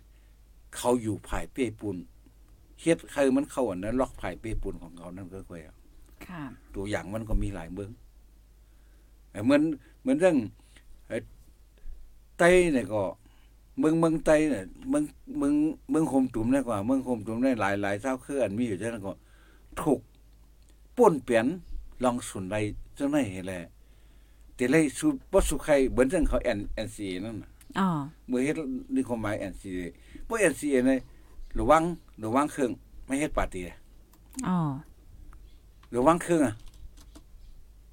[0.78, 1.98] เขาอยู่ภายเป้ปุน
[2.82, 5.62] เฮ็ดใครมันเข้าอันนั้นล็อกภายเป้ปุนของเขานั่นก็ค่อย
[6.26, 6.42] ค่ะ
[6.76, 7.90] ตัวอย่างมันก็มีหลายเมือง
[9.32, 9.62] แต่เหมือน
[10.02, 10.38] เหมือนเรื่อง
[11.08, 11.18] ไอ้
[12.38, 13.02] ไต้เนี่ยก็
[13.80, 15.04] เมืองเมืองไต้เนี่ยเมือง
[15.38, 15.54] เมือง
[15.92, 19.14] เมืองโฮมตุ่มได้กว่าเมืองโฮมตุ่มได้หลายหลายเท่าคืออันมีอยู่จังนั้นก็
[19.82, 20.00] ถูก
[20.98, 21.46] ป่นเปลี่ยน
[22.04, 22.56] ลองสุนไร
[22.98, 23.60] จังได๋แหละ
[24.56, 27.50] แต่เลยสุบ่สุใครเหมือนจังเขา N NCA นั่นน่ะ
[27.80, 27.88] อ๋อ
[28.28, 28.56] เมื่อเฮ็ด
[28.96, 29.84] นี่ความหมาย NCA
[30.28, 31.00] บ่ NCA เนี่ย
[31.60, 31.84] ระวัง
[32.24, 32.72] ระวังเครื่อง
[33.06, 33.64] ไม่เฮ็ดปาร์ตี้
[34.48, 34.58] อ๋อ
[35.96, 36.54] ระวังเครื่องอะ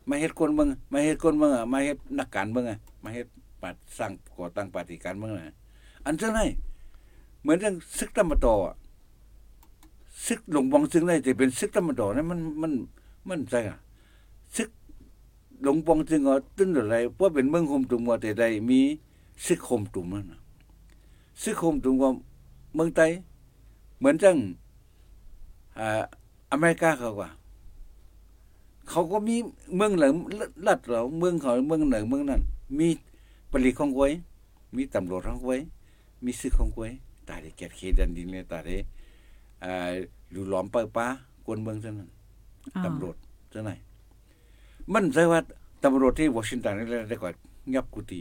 [0.08, 3.26] มาเฮ็ดคนเมืองมาเฮ็ดคนเมืองอะมาเฮ็ดนักการเมืองอะมาเฮ็ด
[3.62, 5.54] ปัดสร้างก่อตั้งปาร์ตี้การเมืองอะ
[6.04, 6.44] อันจังได๋
[7.40, 8.74] เหมือนจังศึกตะมะตออะ
[10.26, 12.72] ศึกหลงบองซึ่งได้จะเป็นศึกตะมะตอนั้นมันมัน
[13.28, 13.78] มันใจอะ
[14.56, 14.70] ศึก
[15.62, 18.80] หลงบองซึ่งก็ตึ้นอะไรเพราะเป็นเมืองโฮมตุมว่าแต่ใดมี
[19.46, 20.40] ศึกโฮมตุมนั่นน่ะ
[21.42, 22.08] ศึกโฮมตุมก็
[22.74, 23.06] เมืองไต้
[23.98, 24.36] เหมือนจัง
[25.78, 26.02] อ่า
[26.52, 27.30] อเมริกาเขากว่า
[28.88, 29.36] เขาก็มี
[29.76, 30.14] เมืองเหลือง
[30.66, 32.42] ลัดเหลาเมืองเขาเมืองเหนือเมืองนั้น
[32.78, 32.88] มี
[33.50, 34.08] ปริของไว้
[34.76, 35.56] มีตำรวจของไว้
[36.24, 36.88] มีซึกของไว้
[37.28, 38.76] ตาได้แกดเขดันดินเลยตาได้
[39.64, 39.72] อ่า
[40.30, 41.06] หลู่หลอมเปิป้า
[41.46, 42.08] กวนเมืองเท่านั้น
[42.74, 43.16] อ๋อตำรวจ
[43.50, 43.72] เท่าไหน
[44.92, 45.40] มันใช่ว่า
[45.84, 47.34] ตำรวจที่วอชิงตันนี่ได้ก่อน
[47.72, 48.20] งับกุฏิ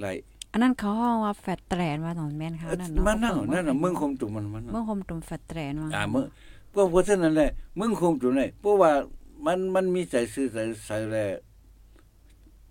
[0.00, 0.12] ไล่
[0.52, 6.24] อันนั้นเขาห้องว่าแฟตแตรนว่าตอนแม่นเขานั่นเนาะมันนั่นนั่นน่ะเมืองคมตุมันมันเมืองคมตุมแฟตแตรนว่าอ่าเมื่อ
[6.70, 8.90] เพราะเพราะฉะนั้นแหละเมืองคงจุนไหนเพราะว่า
[9.46, 11.16] มันมันมีใจซื่อใจใส่แล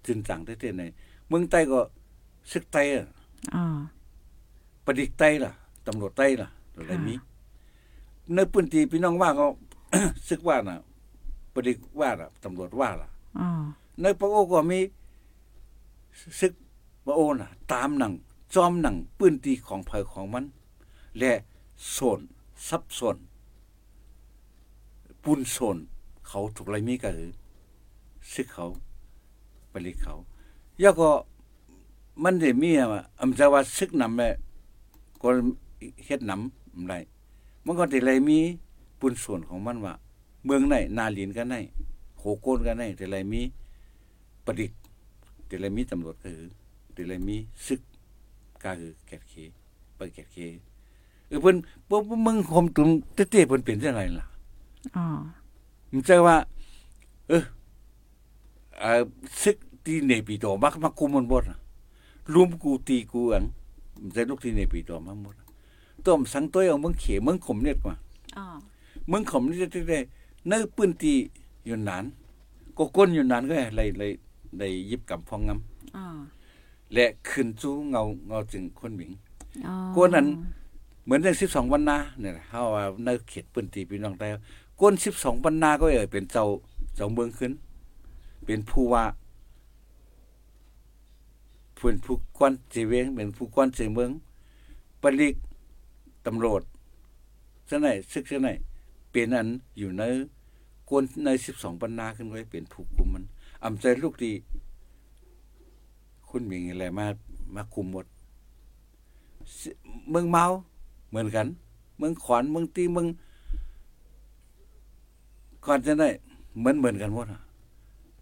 [0.05, 0.83] จึงจังได้เท่ไหน
[1.29, 1.79] เมืองใต้ก็
[2.51, 3.16] ซึกใต้อะอ๋อ
[4.85, 5.51] ประดิษฐ์ใต้ล่ะ
[5.87, 7.15] ตำรวจใต้ล่ะอะไรมี
[8.35, 9.45] ในพื้นที่พี่น้องว่าก็
[10.27, 10.77] ซึกว่าน่ะ
[11.53, 13.09] ประดิษฐ์ว่าล่ะตำรวจว่าล่ะ
[13.39, 13.49] อ๋อ
[14.01, 14.79] ในพระโอก็มี
[16.39, 16.53] ซึก
[17.05, 18.13] พระโอน่ะ ตามหนัง
[18.55, 20.45] จอมหนังพื้นที่ของเผยของมัน
[21.17, 21.31] และ
[21.89, 22.19] โซน
[22.67, 23.17] ซับซ้อน
[25.23, 25.77] ปุนโซน
[26.27, 27.31] เขาถูกไรมีก็คือ
[28.33, 28.67] ซึกเขา
[29.71, 30.15] ผลิตเขา
[30.79, 31.09] แล้วก็
[32.23, 32.87] มันได้มีอะ
[33.19, 34.29] อำจะว่าซึกนำแม่
[35.21, 35.27] ก็
[36.05, 36.99] เฮ็ดนำได้
[37.65, 38.39] มันก็ได้ไรมี
[38.99, 39.93] ปุนส่วนของมันว่า
[40.45, 41.59] เมืองไหนนาลินก็ได้
[42.17, 43.41] โหโกนก็ได้แต่ไรมี
[44.45, 44.79] ประดิษฐ์
[45.47, 46.49] แต่ไรมีตำรวจก็คือ
[46.93, 47.81] แต่ไรมีซึก
[48.63, 49.33] ก็คือแกดเค
[49.95, 50.37] ไปแกดเค
[51.27, 51.55] เออเพิ่น
[51.89, 54.25] บ่บ่มึงคมตุมเต้ๆเพิ่นเป็นจังไดล่ะ
[54.95, 55.05] อ๋อ
[55.91, 56.35] มันใจว่า
[57.27, 57.43] เออ
[58.79, 59.01] เอ่อ
[59.43, 61.57] ซึกที่เนปีโตมักมาคุมมันหมดน่ะ
[62.33, 63.43] รวมกูตีกูอัน
[64.01, 65.47] มันใจลูกที่เนปีโตมาหมดน่ะ
[66.05, 67.95] ต้มสังตัวเอาเมืองเขเมืองขมเนี่ยกว่า
[68.37, 68.45] อ๋อ
[69.07, 69.99] เมืองขมนี่จะได้
[70.47, 71.13] ในปืนตี
[71.65, 72.03] อยู่นาน
[72.77, 74.11] ก็ก้นอยู่นานก็เลยเลย
[74.59, 76.05] ได้ยิบกับพองงำอ๋อ
[76.93, 79.11] และขึ้นสู่เงาเงาจึงคนหมิง
[79.67, 80.27] อ๋อกวนนั้น
[81.03, 84.27] เหมือนเรื่อง12วันนาเนี่ยนะเฮาว่าในเขตปืนตีพี่น้องได้
[84.81, 86.45] ก้น12วันนาก็เอ่ยเป็นเจ้า
[86.95, 87.51] เจ้าเมืองขึ้น
[88.45, 89.03] เป็นผู้ว่า
[91.79, 94.09] เป็นผู้กวนเจเวงเป็นผู้กวนเจเมือง
[95.01, 95.35] ปลิก
[96.25, 96.61] ตำรวจ
[97.69, 98.49] ซะไหนซึกซะไหน
[99.11, 99.47] เป็นอัน
[99.77, 100.03] อยู่ใน
[100.89, 103.23] กวนใน12ปันนาขึ้นไว้เป็นผู้คุมมัน
[103.63, 104.31] อำใจลูกดี
[106.27, 107.05] คุณมีอะไรมา
[107.55, 108.05] มาคุมหมด
[110.09, 110.43] เมืองเมา
[111.09, 111.47] เหมือนกัน
[111.97, 113.07] เมืองขอนเมืองตีเมือง
[115.65, 116.09] ก่อนจะได้
[116.59, 117.41] เหมือนเหมือนกันหมดอะ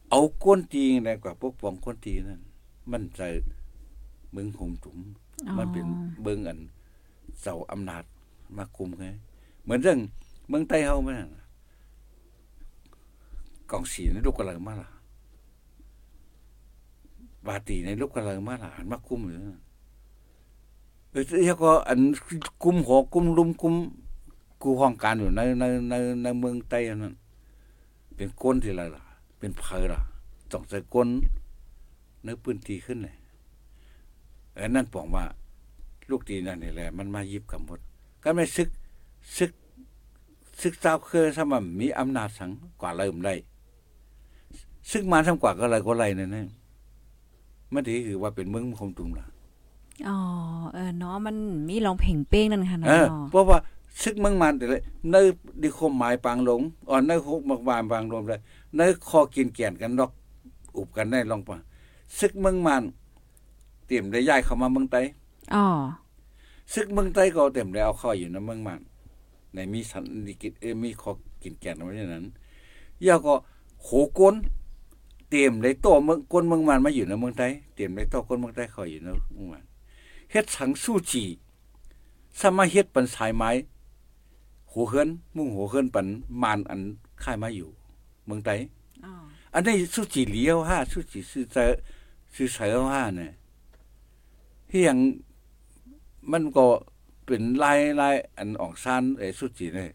[0.10, 2.42] เอาก้นตีในกว่าปกปองก้นตีนั่น
[2.92, 3.22] มันใจ
[4.32, 4.98] เมืองห่มถุม
[5.58, 5.86] มันเป็น
[6.24, 6.60] เบิ่งอัน
[7.42, 8.04] เสาอำนาจ
[8.58, 9.08] มาคุมไง
[9.64, 10.00] เหมือนเรื่อง
[10.48, 11.44] เมืองใต้เฮาแม่นน่ะ
[13.72, 14.90] กองสีในลูกกระเลิงมาล่ะ
[17.46, 19.62] บาตีในลูกกระเลิงมาล่ะอันมาคุมอยู่นั่น
[21.12, 22.00] เออแล้วก็อัน
[22.64, 23.76] กุมหอกุมลุมกุม
[24.62, 27.16] กูห้องการอยู่ในในในในเมืองใต้อันนั้น
[28.16, 29.04] เป็นก้นที่ไรล่ะ
[29.40, 30.02] เป็นเพอล่ะ
[30.52, 31.08] ต้องใส่ก้น
[32.26, 33.16] เนื้อปืนตีขึ้นเลย
[34.56, 35.24] เออนั่นบอกว่า
[36.10, 37.80] ลูกตีนั่นนี่แหละ มันมายิบกับหมด
[38.24, 38.70] ก็ไม่ซึก
[39.38, 39.52] ซึก
[40.62, 42.52] ซึกเจ้าเคยถ้ามันมีอำนาจสัง
[42.82, 43.34] กว่าเริ่มได้
[44.92, 46.44] ซึกมาทำกว่าก็เลยก็ไรนั่นนี่
[47.74, 49.26] มันถือคือว่าเป็นเมืองคมตุมล่ะ
[50.08, 50.18] อ๋อ
[50.74, 51.36] เออเนาะมัน
[51.70, 53.60] มีลองเพ่งเป้งนั่นค่ะเอเนาะอเพราะว่า
[54.02, 55.16] ซึกเมืองมันแต่เลยใน
[55.62, 58.42] ดิคมหมายปางหลงอ่อนในหกมักบานปางรวมเลย
[58.76, 60.12] ในคอกินแก่นกันดอก
[60.78, 61.58] อุบกันได้ลองปะ
[62.20, 62.84] ซึกเมืองมัน
[63.86, 65.02] เตรียมได้ย้ายเข้ามาเมืองไต้
[65.56, 65.66] อ๋อ
[66.74, 68.80] ซึกเมืองใต้ก็เต็มแล้วเข้าอยู่ในเมืองมัน
[69.54, 72.26] ในมีสันนิกิจเออมีขอกินแก่นไว้อย่างนั้น
[73.08, 73.34] ยาก็
[73.84, 73.90] โห
[74.20, 74.36] กน
[75.30, 79.64] เตรียมได้โตเมืองก้นเมืองมันมาอยู่ในเมืองไทยเตรียมได้โตก้นเมืองไทยเข้าอยู่ในเมืองมัน
[80.32, 81.24] เฮ็ดสังสู้จี
[82.40, 83.50] สามารถเฮ็ดปันสายไม้
[84.72, 86.08] หัวเฮือนมุ่งหัวเฮือนปัน
[86.42, 86.82] มานอัน
[87.24, 87.70] ค่ายมาอยู่
[88.26, 88.50] เมืองไท
[89.56, 91.66] ยอ๋ออันนี้สู้จีเหลียวห้าสู้จีซื้อเจอ
[92.36, 93.32] ซื้อเสอห้าเนี่ย
[94.70, 94.98] เฮียง
[96.32, 96.66] มันก็
[97.26, 99.92] เป็นลายลายอันออกซานไอ้สุจิเนี่ย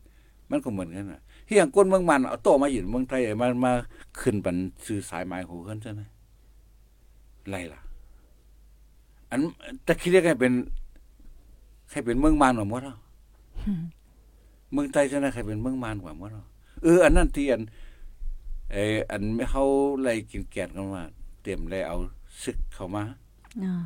[0.50, 3.72] มันก็เหมือนกันน่ะที่อย่างก้นเมืองมันเอาโตมาอยู่เมืองไทยมันมา
[4.20, 6.00] ขึ้นปันซื้อสายไม้หูขึ้นใช่ไหม
[7.50, 7.80] ไรล่ะ
[9.30, 9.40] อัน
[9.84, 10.52] แต่คิดได้ไงเป็น
[11.90, 12.96] ใครเป็นเมืองมันกว่าหมดอะ
[14.72, 16.46] เมืองไทยใช่ไหมใครเป็นเมืองมันกว่าหมดอะ
[16.82, 17.62] เอออันนั้นที่อัน
[18.72, 19.64] ไอ้อันไม่เขา
[20.02, 21.04] ไล่กินแกนกันว่า
[21.42, 21.96] เตรียมเลยเอา
[22.42, 23.04] ซึกเข้ามา
[23.64, 23.82] อ๋อ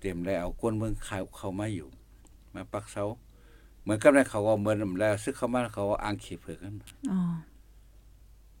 [0.00, 1.88] เตรียมแล้วเอาก้นเมืองเข้าเข้ามาอยู่
[2.54, 3.04] มาปักเสา
[3.82, 6.74] เหมือนกับในเขาก็เหมือนแล้วซึ่งเขามาเขาก็อ่างขี้เผือกกัน
[7.12, 7.20] อ๋อ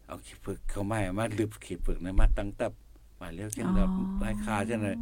[0.06, 2.72] เอาขี้เผือกเข้ามาให้มาลืบขี้เผือกในมาตั้งตับ
[3.20, 3.88] มาเลี้ยวจังแบบ
[4.22, 4.96] ลายคาจังเลย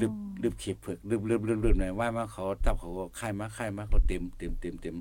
[0.00, 0.12] ลืบ
[0.42, 4.94] ลืบขี้เผือกลืบลืบลืบลืบหน่อยว่ามาเขาตับเขาก็ค่ายมาค่ายมาเขาเต็มเต็มเต็มเต็ม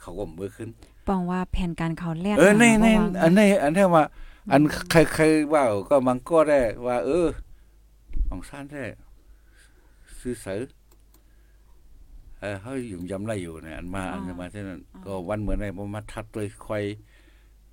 [0.00, 0.68] เขาก็มือขึ้น
[1.08, 4.04] ปองว่าแผนการเขาแลกเออในในมาบ่วางอันนี้อันนี้ว่า
[4.50, 7.28] อันใครใครว่าก็มันก็ได้ว่า เออ
[8.28, 8.84] ของซ่านแท้
[10.20, 10.62] ซื้อเสือ
[12.40, 16.82] เออเขาอยู่ยำไรอยู่เนี่ยอันมาอันมาเท่านั้นก็วันเหมือนไงผมมาทัดเลยค่อย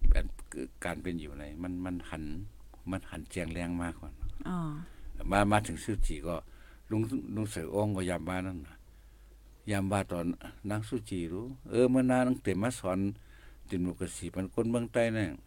[0.10, 0.26] แบบ
[0.86, 2.24] การเป็นอยู่ในมันมันหัน
[2.92, 4.12] มันหันแจงแรงมากกว่า
[4.48, 4.58] อ๋อ
[5.32, 6.36] มามาถึงซื้อจีก็
[6.92, 7.02] ลุง
[7.36, 8.76] ลุงเสืออ้องก็ยามบ้านนั่นน่ะ
[9.72, 10.26] ยามบ้านตอน
[10.70, 13.00] นางสุจีรู้ เออเมื่อนางเต็มมาสอน
[13.70, 15.30] ติมลูกกสีมันคนเมืองใต้เนี่ย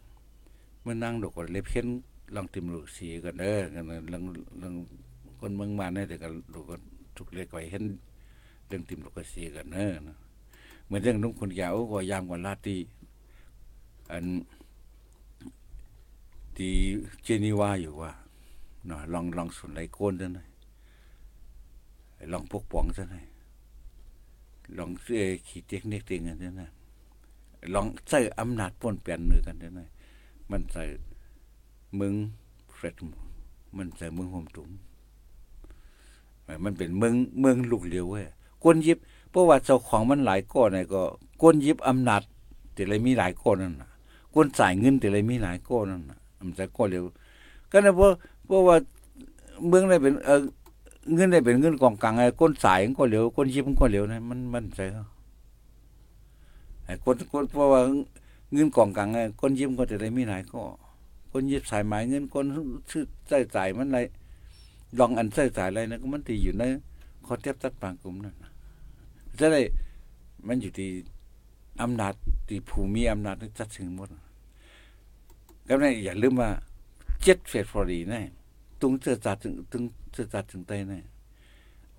[0.85, 1.87] มื่อนางดอกก็เล็บเข็น
[2.35, 4.23] ลองติมลูกสีกันเด้อกันลัง
[4.63, 4.73] ลัง
[5.39, 6.75] คนเมืองมาเนี่ยแต่ก็ลูกก็
[7.17, 7.83] ทุกเล็กไว้เห็น
[8.67, 10.17] เรื่องติมลูกสีกันเด้อนะ
[10.85, 12.77] เหมือนเรื่องนุ่งคนยาวก็ยามกว่าลาตี
[14.11, 14.25] อัน
[16.57, 16.73] ที่
[17.23, 18.11] เจนีวาอยู่ว่า
[18.87, 20.47] เนาะลองลองสุนไหลโกนซะหน่อย
[22.31, 23.25] ลองปกป้องซะหน่อย
[24.77, 26.71] ลองเอ่อขี่เทคนิคติงกันซะหน่อย
[27.73, 29.89] ลองใช้อำนาจป้นเปลี่ยนมือกันซะหน่อย
[30.51, 30.83] มันใส่
[31.99, 32.13] มึง
[32.73, 32.95] เฟรด
[33.77, 34.69] มันใส่มึงห่มถุง
[36.63, 38.25] มันเป็นเมืองเมืองลูกเหลียวเว้ย
[38.63, 38.97] กวนยิบ
[39.29, 41.01] เพราะว่าเจ้าของมันหลายก้อนเนี่ยก็
[41.41, 42.21] กวนยิบอำนาจ
[42.73, 43.89] แต่เลยมีหลายก้อนนั่นน่ะ
[44.33, 47.03] กวนจ่ายเงินแต่เลยมีหลายก้อนนั่นน่ะมันจะก้อนเหลียว
[47.71, 48.09] ก็นะเพราะ
[48.45, 48.75] เพราะว่า
[49.67, 50.41] เมืองได้เป็นเออ
[51.13, 54.85] เงินได้เป็นเงินกองกลางไอ้ก้นสายมันเหลวก้นยิบมันเหลวนะมันมันใช่
[56.85, 57.81] ไอ้ก้นก้นเพราะว่า
[58.53, 60.61] เงินกองกลางไอ้ก้นยิบก็จะได้มีหลายก็
[61.31, 62.45] ก้นยิบสายหมายเงินก้น
[62.89, 63.99] ชื่อใส่ายมันอะไร
[64.99, 66.63] ลองอันใส่จ่ายอะไรนะก็มันตีอยู่ใน
[67.25, 68.35] ขอเทียบตัดปางกลุ่มนั่น
[69.39, 69.61] จะได้
[70.47, 70.89] มันอยู่ที่
[71.81, 72.13] อำนาจ
[72.47, 74.09] ที่ผู้มีอำนาจจัดถึงหมด
[75.67, 76.49] ก็นี่อย่าลืมว่า
[77.23, 78.21] เจ็ดเฟสฟอรีน่
[78.81, 79.83] ตรงเจอจัดถึงถึง
[80.13, 80.99] เจอจัดถึงไตแน่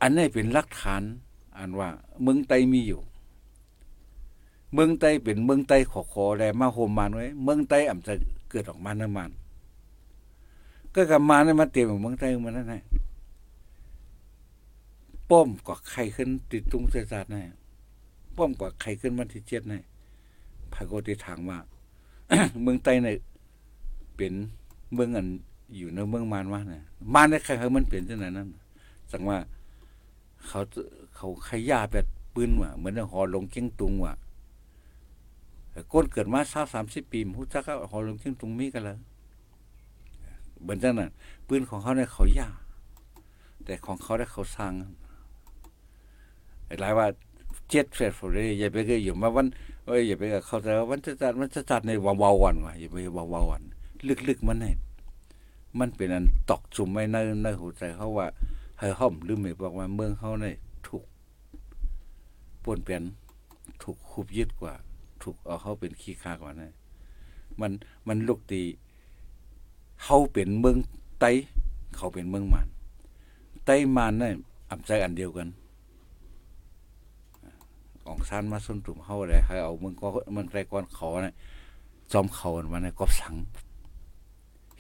[0.00, 1.02] อันนี้เป็นหลักฐาน
[1.58, 1.88] อันว่า
[2.22, 3.00] เมืองไตมีอยู่
[4.72, 8.14] เมืองไตเป็นเมืองไตขอขอแลมาโฮมมานไว้เมืองไตอ่ำจะ
[8.50, 9.30] เกิดออกมาน้ำมัน
[10.94, 12.82] ก็กลับมาเนี่ยมาเตรียมของเมืองไตมานั่นแหละ
[15.30, 17.42] ป้อมกว่าใครขึ้นติดตรงเจอจัดแน่
[18.36, 19.78] ป้อมกว่าใครขึ้นวันที่เจ็ดแน่
[20.72, 21.58] พายโกติทางว่า
[22.62, 23.16] เมืองไตเนี่ย
[24.16, 24.32] เป็น
[24.94, 25.26] เมืองอัน
[25.76, 26.82] อยู่ในเมืองมานว่าเนี่ย
[27.14, 28.48] มานในใครเขามันเปลี่ยนจังไหนนั้น
[29.12, 29.38] สังว่า
[30.46, 30.60] เขา
[31.16, 34.14] เขาขย่าแบบปืนว่ะเหมือนหอลงเก้งตุงว่ะ
[35.92, 38.98] ก้นเกิดมาสาสามสิบปีมู้จักก็หอลงทิ้งตรงนี้กันแล้ว
[40.62, 41.10] เหมือนจังนั้น
[41.46, 42.48] ปืนของเขาเนี่ยเขายา
[43.64, 44.72] แต่ของเขาได้เขาสร้าง
[46.80, 47.06] หลายว่า
[47.70, 49.46] เจ็ดเฟสฟอร์เรอย่าไปก็อยู่มาวัน
[49.86, 53.62] เอ้ยอย่าไปกับเขาแต่วันจะจัดมันจะจัดในวาวๆวันว่ะอย่าไปวาวๆวัน
[54.28, 54.76] ลึกๆมันเนี่ย
[55.78, 58.26] มันเป็นอันตอกจุ่มไม่ในในหัวใจเขาว่า
[58.78, 60.54] ให้ห้อมลืมไม่บอกว่าเมืองเขาเนี่ย
[60.86, 61.04] ถูก
[62.62, 63.02] ป่วนเปลี่ยน
[63.82, 64.72] ถูกคุบยึดกว่า
[65.22, 66.72] ถูกเอาเขาเป็นขี้คากว่านนะ
[67.60, 67.72] มัน
[68.08, 68.62] มันลูกตี
[70.02, 70.76] เขาเป็นเมือง
[71.20, 71.24] ไต
[71.96, 72.66] เขาเป็นเมืองมัน
[73.64, 74.34] ไต้มันเนี่ย
[74.70, 75.48] อำใจอันเดียวกัน
[78.04, 81.34] ของซานมาส้นตุ่มเขาอะไรให้เอาเมืองก็เมืองไรก่อนเขาเนี่ย
[82.12, 83.34] จอมเขามันเนี่ยกอบสัง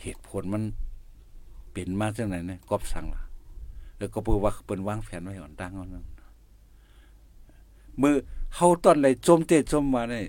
[0.02, 0.62] เหตุผลมัน
[1.72, 3.22] เป็นมาจากไหนเนี่ยกอบสังล่ะ
[3.98, 6.06] แล้วก็เปิดว่าเปิ้นวางแผนไว้ก่อนตั้งเอานั้น
[8.00, 8.14] มือ
[8.56, 10.24] เฮาตอนไหลจมเตจมมาเนี่ย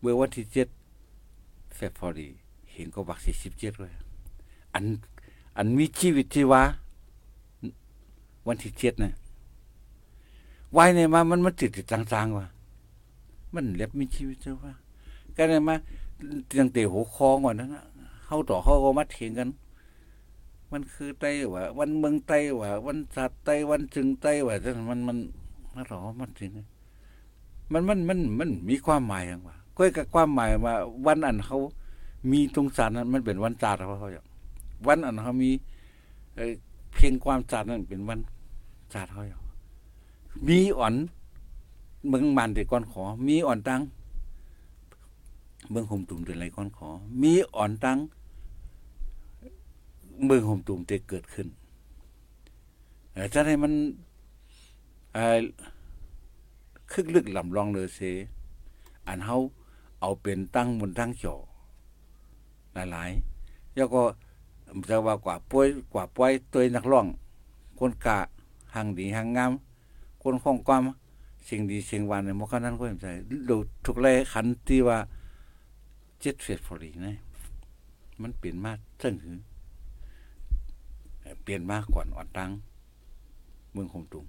[0.00, 0.68] เมื่อวันที่เจ็ด
[1.74, 2.28] เฟบรุรี
[2.72, 3.92] เห็นก็บักสี่สิบเจ็ดเลย
[4.74, 4.84] อัน
[5.56, 6.62] อันมีชีวิตที่ว่า
[8.46, 9.12] วันที่เจ็ดเนี่ย
[10.76, 12.46] วายเนี่ยมา มันมันติดติดจางๆว่ะ
[13.54, 14.72] มันเล็บมีชีวิตที่ว่า
[15.36, 15.74] ก็เนี่ยมา
[16.46, 17.70] เตียงเตะหัวคอก่อนนั้น
[18.26, 19.48] เฮาต่อเฮาก็มาเถียงกัน
[20.72, 24.54] มันคือไตว่าวันเมืองไตว่าวันสัตว์ไตวันจึงไตว่า
[24.90, 25.18] มันมัน
[25.74, 26.50] มันหรอมันจริง
[27.72, 30.74] มันมันมันมันมีความหมายอย่างว่าก็กับความหมายว่า
[31.06, 31.58] วันอันเขา
[32.30, 34.26] มีตรงสารนั้นมันเป็นวันจัดเขาเขาอย่าง
[34.86, 35.50] วันอันเขามี
[36.94, 38.20] เพียงความจัดนั้นเป็นวัน
[38.94, 39.42] จัดเขาอย่าง
[40.48, 40.94] มีอ่อน
[42.08, 43.80] เมืองมันเด็กก้อนขอ มีอ่อนตัง
[45.70, 46.88] เมืองห่มตุ่มเดือนไรก้อนขอ
[47.22, 47.98] มีอ่อนตัง
[50.24, 51.46] เมืองห่มตุ่มจะเกิดขึ้น
[53.34, 53.72] จะให้มัน
[56.92, 58.00] คึกลึกลำลองเลยเส
[59.08, 59.36] อันเฮา
[60.00, 61.34] เอาเป็นตั้งบนตั้งเจา
[62.74, 64.02] หลายๆแล้วก็
[64.90, 67.06] จะว่ากว่าป่วยกว่าป่วยตัวนักร้อง
[67.78, 68.18] คนกะ
[68.74, 69.52] หางดีหางงาม
[70.22, 70.82] คนของความ
[71.48, 73.06] สิ่งดีสิ่งหวานในมกนั้นก็เห็นใจ
[73.48, 74.98] ดูทุกแลขันที่ว่า
[76.20, 77.16] เจ็ดเฟสฟอรีนะ
[78.22, 79.36] มันเปลี่ยนมากซึ่งคือ
[81.42, 82.50] เปลี่ยนมากก่อนอ่อนตัง
[83.72, 84.26] เมืองคมตุม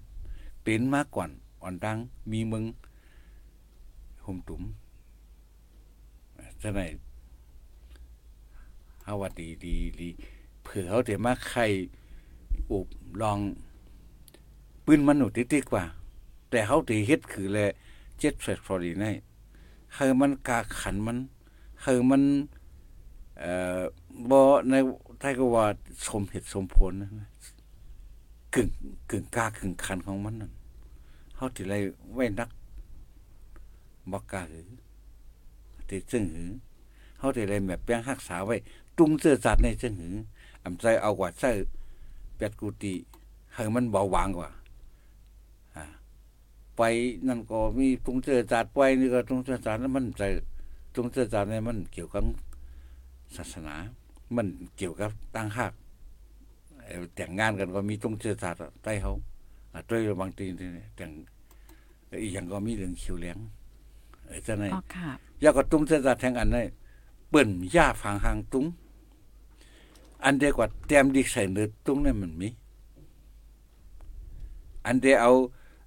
[0.68, 1.30] เปลี่ยนมากก่อน
[1.62, 1.98] อ่อนตัง
[2.32, 2.64] มีมือง
[4.24, 4.64] คมตุม
[6.62, 6.82] จะไหน
[9.04, 10.10] เฮาว่าดีดีดี
[10.64, 11.62] เผื่อเขาเดี๋ยวมาใคร
[12.72, 12.88] อุบ
[13.22, 13.40] ลอง
[14.86, 15.84] ปืนมันหนุติดๆกว่า
[16.50, 17.60] แต่เขาตีเฮ็ดคือแล
[18.20, 19.14] เจ็ดเฟสฟอรีนี่
[19.96, 21.18] คือมันกาขันมัน
[21.84, 22.24] คือมัน
[23.40, 23.82] เอ่อ
[24.30, 24.40] บ่
[24.70, 24.74] ใน
[25.20, 25.66] ไทยก็ว่า
[26.08, 27.10] สมเหตุสมผลนะ
[28.56, 28.70] กึ่ง
[29.10, 30.52] กึ่งกล้ากึ่งขันของมันนั่น
[31.36, 31.74] เฮาสิไร
[32.14, 32.50] ไว้นัก
[34.12, 34.70] บ่กล้าหือ
[35.90, 36.52] ที่ซึ่งหือ
[37.20, 38.56] เฮาสิไรแบบแปลงรักษาไว้
[38.98, 40.16] ตุงเสื้อสัตว์ในซึ่งหือ
[40.64, 41.52] อำใจเอากว่าใส่
[42.38, 42.94] เป็ดกุฏิ
[43.54, 44.50] ให้มันเบาหวางกว่า
[45.76, 45.86] อ่า
[46.78, 46.82] ไป
[47.28, 50.24] นั่นก็มีตุงเสื้อสัตว์ไปนี่ก็ตุงเสื้อสัตว์นั้นมันใจ
[50.96, 52.24] ตุงเสื้อสัตว์นี่มันเกี่ยวกับ
[53.36, 53.76] ศาสนา
[54.36, 54.48] มัน
[54.78, 55.74] เกี่ยวกับตั้งหัก
[57.16, 59.14] แต่งงานกันก็มีตรงเชื้อชาติใต้เขา
[59.90, 60.46] ด้วยบางที
[60.98, 61.12] แต่ง
[62.24, 63.38] อีกอย่างก็มีเรื่องคิวเลี้ยง
[64.48, 64.64] จะไหน
[65.44, 66.64] ยาก็ตุ้งเชื้อชาติแทงอันนี้
[67.30, 68.66] เปิ่นย่าฝังหางตุ้ง
[70.24, 72.50] อันเดียกว่าแต้มดีใส่เนื้อตุ้งนี่มันมี
[74.86, 75.32] อันเดียเอา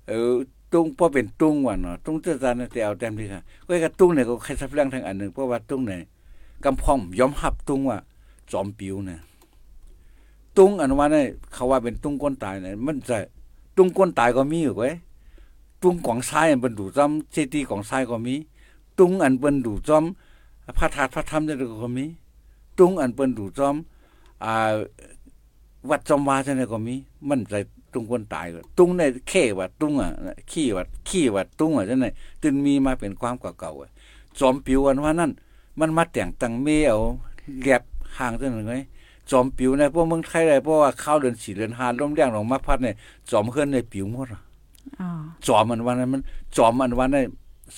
[0.09, 0.35] เออ
[0.73, 6.01] ตุ้งพอเป็นตุ้งว่ะเนาะตุ้งเชื้อชาตินี่แต่เอาแต้มดีค่ะก็กับตุ้งเนี่ยก็ใครสับเรื่องทางอันหนึ่งเพราะว่าตุ้งเนี่ย
[6.65, 7.99] กำพองยอมหับตุ้งว่า
[8.53, 9.19] จอมปิวเนี่ย
[10.59, 13.17] ตุ้งอันว่าเนี่ยเขาว่าเป็นตุ้งก้นตายเนี่ยมันจะ
[13.77, 14.95] ตุ้งก้นตายก็มีอยู่เว้ย
[15.83, 18.35] ตุ้งของซ้ายอันเป็นดูจอมเจดีของซ้ายก็มี
[18.99, 20.05] ตุ้งอันเป็นดูจอม
[20.79, 22.05] พระธาตุพระธรรมจะก็มี
[22.79, 23.77] ตุ้งอันเป็นดูจอม
[24.45, 24.73] อ่า
[25.91, 26.95] วัดจอมวาจะเนี่ยก็มี
[27.29, 27.55] มันใจ
[27.93, 30.09] ตุ้งก้นตายก็ตุ้งในแค่ว่าตุ้งอะ
[30.51, 32.11] ขี้ว่าขี้ว่าตุ้งอะจังได๋
[32.43, 35.31] จึงมีมาเป็นความเก่าๆจอมปิวอันว่านั่น
[35.81, 36.99] มันมาแต่งตังเมเอา
[37.63, 37.83] แลบ
[38.19, 38.79] ห่างจังได๋
[39.31, 42.97] จอมปิวในพวกเมืองไทยเลยเพราะว่าข้าวเดือนสี่เดือนห้าลมแรงลงมาพัดเนี่ย
[43.31, 44.29] จอมเฮือนในปิวหมด
[45.47, 46.23] จอมมันวันนั้นมัน
[46.57, 47.23] จอมอันวันนี้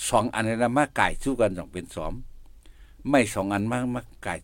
[0.08, 2.12] สองอันนี้นะมาไก่สู้กันต้องเป็นสอม
[3.08, 4.34] ไม่สองอันมามาไก่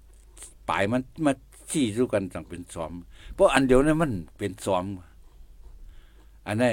[0.68, 1.32] ปลายมันมา
[1.70, 2.92] ชี้สู้กันต้องเป็นสอม
[3.34, 4.84] เพราะอันเดียวนี่มันเป็นสอม
[6.46, 6.72] อันนี้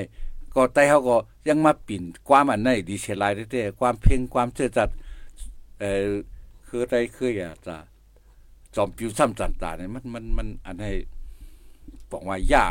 [0.55, 1.15] ก็ไต้เขาก็
[1.47, 4.89] ยังมาปิ่นความอันนี้ดีเชลายได้ความเพ่งความเชื่อจัด
[5.79, 6.09] เอ่อ
[6.67, 7.75] คือไต้คืออย่าจะ
[8.75, 10.91] จอมปิวซ้ำจันตาเนี่ยมันมันมันอันให้
[12.11, 12.65] บอกว่าย่า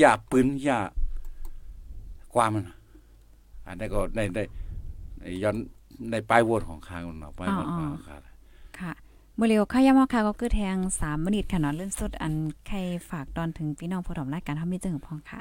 [0.00, 0.78] ย่าปืนย่า
[2.32, 2.64] ความมัน
[3.66, 4.42] อันนี้ก็ได้ได้
[5.42, 5.56] ย้อน
[6.10, 8.20] ในปลายวนของคางเนาะปลายวนของคาง
[8.78, 8.92] ค่ะ
[9.38, 12.34] มื้อเร็วค่ะยามเฮาค่ะก็คือแทง3มินิค่ะเนาะเลื่อนสุดอัน
[12.68, 12.78] ใคร
[13.10, 15.40] ฝากตอนถึงพี่น้องผู้ถมรายการเฮามีจังพองค่ะ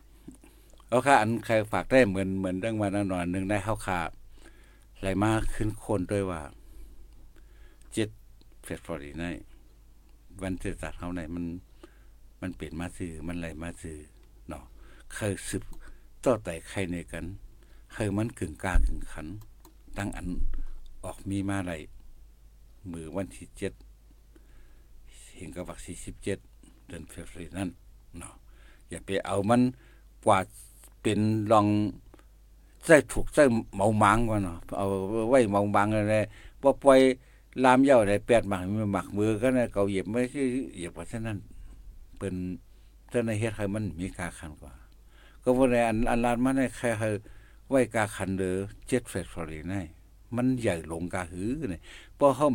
[0.87, 3.99] เอาค่ะ อันใครฝากได้เหมือนเหมือนเรื่องวันนอนหนึ่งได้เข้าขา
[4.99, 6.41] ไหลมาขึ้นคนด้วยว่า
[7.93, 8.09] เจ็ด
[8.63, 9.25] เฟดฟอร์ดีใน
[10.41, 11.45] วันเจตัดเขาไหนมัน
[12.41, 13.97] มันเปลี่ยนมาซื้อมันไหลมาซื้อ
[14.49, 14.63] เนาะ
[15.13, 15.63] เคยสืบ
[16.23, 17.25] ต่อแต่ใครในกัน
[17.93, 19.27] เคยมันกึ่งกลางกึ่งขัน
[19.97, 20.27] ตั้งอัน
[21.03, 21.73] ออกมีมาไหล
[22.91, 23.73] มือวันที่เจ็ด
[25.35, 26.37] เห็นกับวักสี่สิบเจ็ด
[26.87, 27.69] เดือนเฟบรุนั่น
[28.19, 28.33] เนาะ
[28.89, 29.61] อย่าไปเอามัน
[30.25, 30.39] กว่า
[31.01, 31.19] เป็น
[31.51, 31.67] ลอง
[32.85, 33.43] ใส่ถูกใส่
[33.75, 34.87] เมามังกว่าเนาะเอา
[35.29, 36.15] ไว้เมามังอะไร
[36.61, 36.99] พอปล่อย
[37.63, 40.43] ลามเย่าได้แปดหมักมีหมักมือก็นะเกาเหยียบไม่ใช่
[40.75, 41.37] เหยียบเพราะฉะนั้น
[42.19, 42.35] เป็น
[43.09, 44.73] เจ้าในเฮ็ดให้มันมีกาคันกว่า
[45.43, 47.09] ก็ว่าในอันอันลานมันให้ใครให้
[47.69, 48.55] ไว้กาคันเด้อ
[48.87, 49.73] เจ็ดเฟสฟอรีใน
[50.35, 51.81] มันใหญ่ลงกาหือเนี่ย
[52.15, 52.47] เพราะเขา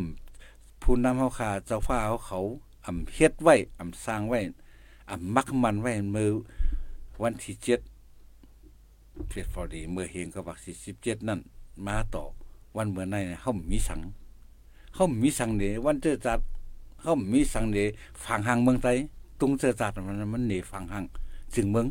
[0.82, 2.40] ผู้นำเฮาคาเจ้าฟ้าเขาเขา
[2.86, 4.40] อำเฮ็ดไว้อำสร้างไว้
[5.10, 6.32] อำมักมันไว้มือ
[7.22, 7.80] วันที่เจ็ด
[9.28, 11.40] เฟสฟอรีเมื่อเฮงก็บักสิบเจ็ดนั่น
[11.86, 12.24] มาต่อ
[12.76, 14.00] วันเมื่อในเขามีสัง
[14.96, 16.38] เขามีสังเดวันเจอจัด
[17.00, 17.78] เขามีสังเด
[18.24, 18.96] ฝังหางเมืองไทย
[19.40, 21.04] ตุงเจอจัดมันมันหนีฝังหาง
[21.54, 21.86] จึงเมือง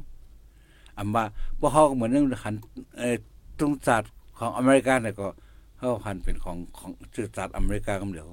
[0.98, 1.24] อันว่า
[1.60, 2.56] พวกเขาเหมือนเรื่องหัน
[3.60, 4.04] ตุงจัด
[4.38, 5.28] ของอเมริกาเนี่ยก็
[5.78, 8.28] เขาหันเป็นของของเจอจัดอเมริกากำเดียว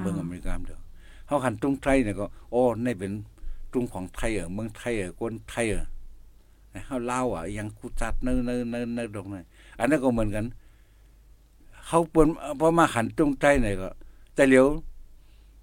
[0.00, 0.80] เมืองอเมริกาเดียว
[1.26, 3.12] เขาหันตุงไทยเนี่ยก็โอ้ในเป็น
[3.72, 5.84] ตุงของไทยเออเมืองไทยเออคนไทยเออ
[6.86, 9.36] เขาเล่าอะยังกูจัดเนื้อเนื้อเนื้อเนื้อตรงไหน
[9.78, 10.44] อันนั้นก็เหมือนกัน
[11.86, 12.28] เขาเปิ้น
[12.60, 13.88] พอมาหันตรงใต้เนี่ยก็
[14.34, 14.66] แต่เหลียว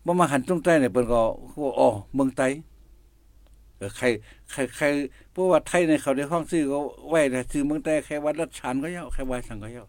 [0.05, 1.19] พอมาหันตรงใต้เนี่ยเปิ้นก็
[1.79, 2.47] อ๋อเมืองไต้
[3.77, 4.05] เออใคร
[4.51, 4.85] ใครใคร
[5.31, 6.77] เพราะว่าไทยในเขาได้ห้องซื้อก็
[7.09, 9.87] ไว้แต่ซื้อเมืองใต้แค่วัดรัชชานก็เยาะแค่วัดสังก็เยาะ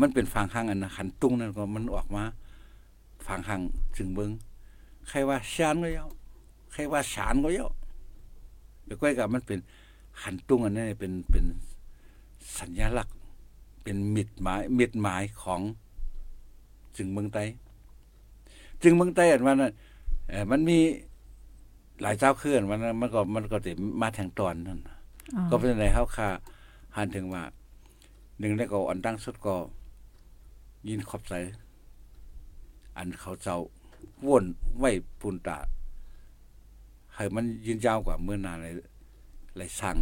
[0.00, 2.24] มันเป็นฝั่งข้างอันนะหันตุงนั่นก็มันออกมา
[3.26, 3.60] ฝั่งข้าง
[3.96, 4.30] ถึงเมือง
[5.08, 6.10] ใครว่าชานก็เยาะ
[6.72, 7.72] ใครว่าชานก็เยาะ
[8.84, 9.58] เดี๋ยวก้อยกับมันเป็น
[10.22, 11.44] หันตุงอันนั้นเป็นเป็น
[12.58, 13.16] สัญลักษณ์
[13.82, 15.60] เป็นมิดหมายมิดหมายของ
[16.96, 17.44] จึงเมืองไต้
[18.86, 19.72] จึงเมืองไต้อันว่านั้น
[20.28, 20.78] เอ่อมันมี
[22.02, 24.80] หลายเจ้าเคลื่อนมันมันก็มันก็สิมาแทงตอนนั่น
[25.50, 26.28] ก็เป็นไรเฮาค่า
[26.96, 27.42] หันถึงว่า
[28.38, 29.56] หนึ่งได้ก็อันตั้งสุดก็
[30.88, 31.32] ยินขอบใจ
[32.96, 33.58] อันเขาเจ้า
[34.26, 34.44] ว่น
[34.78, 35.58] ไว้ปุนตา
[37.14, 38.74] ให้มันยืนยาวกว่าเมื่อนานเลย
[39.56, 39.96] เลยสั่ง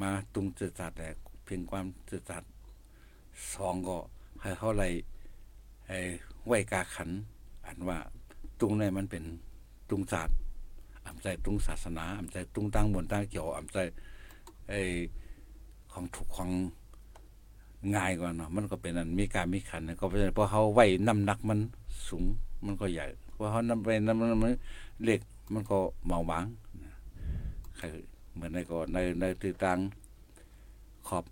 [0.00, 1.08] มาตุงจืดจัดแต่
[1.44, 2.42] เพียงความจืดจัด
[3.52, 3.98] สองก็
[4.42, 4.88] ให้เขาไล่
[5.86, 5.98] ไอ้
[6.46, 7.10] ไว้กาขัน
[7.66, 7.98] อันว่า
[8.60, 9.24] ตุงในมันเป็น
[9.90, 10.36] ตุงศาสตร์
[11.06, 13.78] อำใจตุงศาสนาอำใจตุงตั้งบนตั้งเกี่ยวอำใจ
[14.68, 14.80] ไอ้
[15.92, 16.50] ของถูกของ
[17.94, 21.58] ง่ายกว่าเนาะมันก็เป็นอันมีการมีขันก็เป็นเพราะเขาไว้น้ำหนักมัน
[22.08, 22.24] สูง
[22.66, 24.52] มันก็ใหญ่เพราะเขานำไปน้ำมัน
[25.04, 25.20] เล็ก
[25.52, 26.44] มันก็เมาบาง
[27.76, 27.84] ใคร
[28.34, 29.78] เหมือนในก็ในในตือตัง
[31.08, 31.24] ขอบ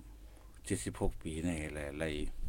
[0.64, 2.43] เจ็ดสิบหกปีในอะไรอ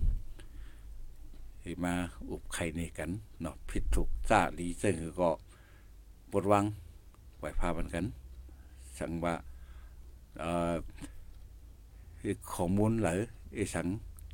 [1.85, 1.93] มา
[2.29, 3.09] อุบไข่ในกัน
[3.41, 5.29] เนาะผิดถูกจ้าลีเซึ่งก็
[6.31, 6.65] บทวัง
[7.37, 8.05] ไหวพามันกัน
[8.97, 9.35] สั่งว่า
[10.39, 10.73] เอ่อ
[12.53, 13.19] ข้อมูลหรือ
[13.53, 13.87] ไอ้สัง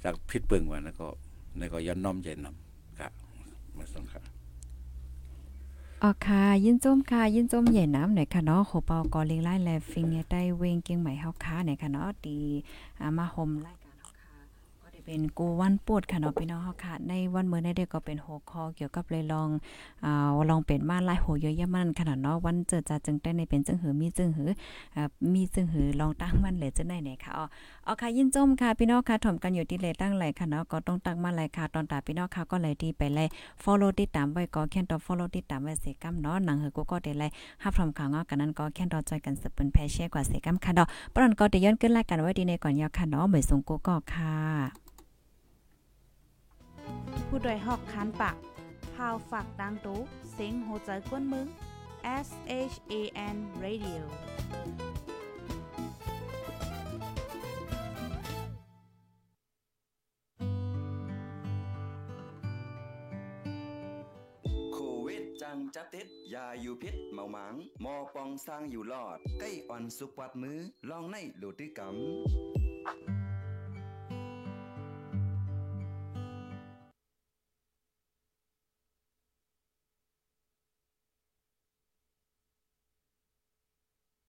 [0.04, 1.08] จากผิดเบิ่งว่านะก็
[1.58, 3.12] ในก็ย้อนน้อมใจนำครับ
[3.78, 4.24] มาส่งครับ
[6.04, 12.40] อ๋อค่ะ ยินจมค่ะยินจมใหญ่น้ำหน่อยค่ะเนาะโหเปากอเลิงไล่แลฟิงเนี่ยได้เวงเกียงใหม่เฮาค่ะเนี่ยค่ะเนาะดี
[13.18, 13.72] มาห่มรา
[15.12, 19.50] เป็นกูวันปวดค่ะเนาะพี่น้องเฮาค่ะ ในวันมื้อนี้เด็กก็เป็นหัวข้อเกี่ยวกับเลยลอง
[20.06, 24.50] อ่าลองเป็นมาหลายโหเยอะแยะมันค่ะเนาะวันเจอจะจึงได้ในเป็นจึงหือมีจึงหือ
[24.96, 25.04] อ่า
[25.34, 27.46] มีจึงหือลองตั้งมันเลยจังได๋เนี่ยค่ะอ๋อ
[27.86, 33.28] เอาค่ะยินจมค่ะพี่น้องค่ะถ่อมกันอยู่ที่เลยตั้งไหลค่ะเนาะก็ต้องตั้งมาไหลค่ะตอนตาพี่น้องค่ะก็เลยดีไปเลย
[33.64, 37.24] follow ติดตามไว้ก็แค่นต่อ follow ติดตามไว้เสกำเนาะหนังเฮอกูก็ได้ไล
[37.64, 44.36] ฮับพร้อมข่าวงอกันนั้นก็แค่นต่อจอยกันสืบเป็นแพเช่กว่าเสกำค่ะดอกปรอนก็ได้ย้อนขึ้นรายการไว้ดีในก่อนยาวค่ะเนาะเหมือนสงกูก็ค่ะ
[47.28, 48.38] ผู้โดยหอกคานปาก
[48.94, 50.00] พาวฝากดังตู้
[50.34, 51.48] เซ็งโหใจกวนมึง
[52.26, 52.30] S
[52.72, 52.94] H A
[53.36, 54.02] N Radio
[64.74, 70.60] โควิดจังจัดติดยาอยู่พิษเมาหมางมอปองสร้างอยู่รอดใกล้อ่อนสุกวัดมือ
[70.90, 71.96] ลองในโลติกรรม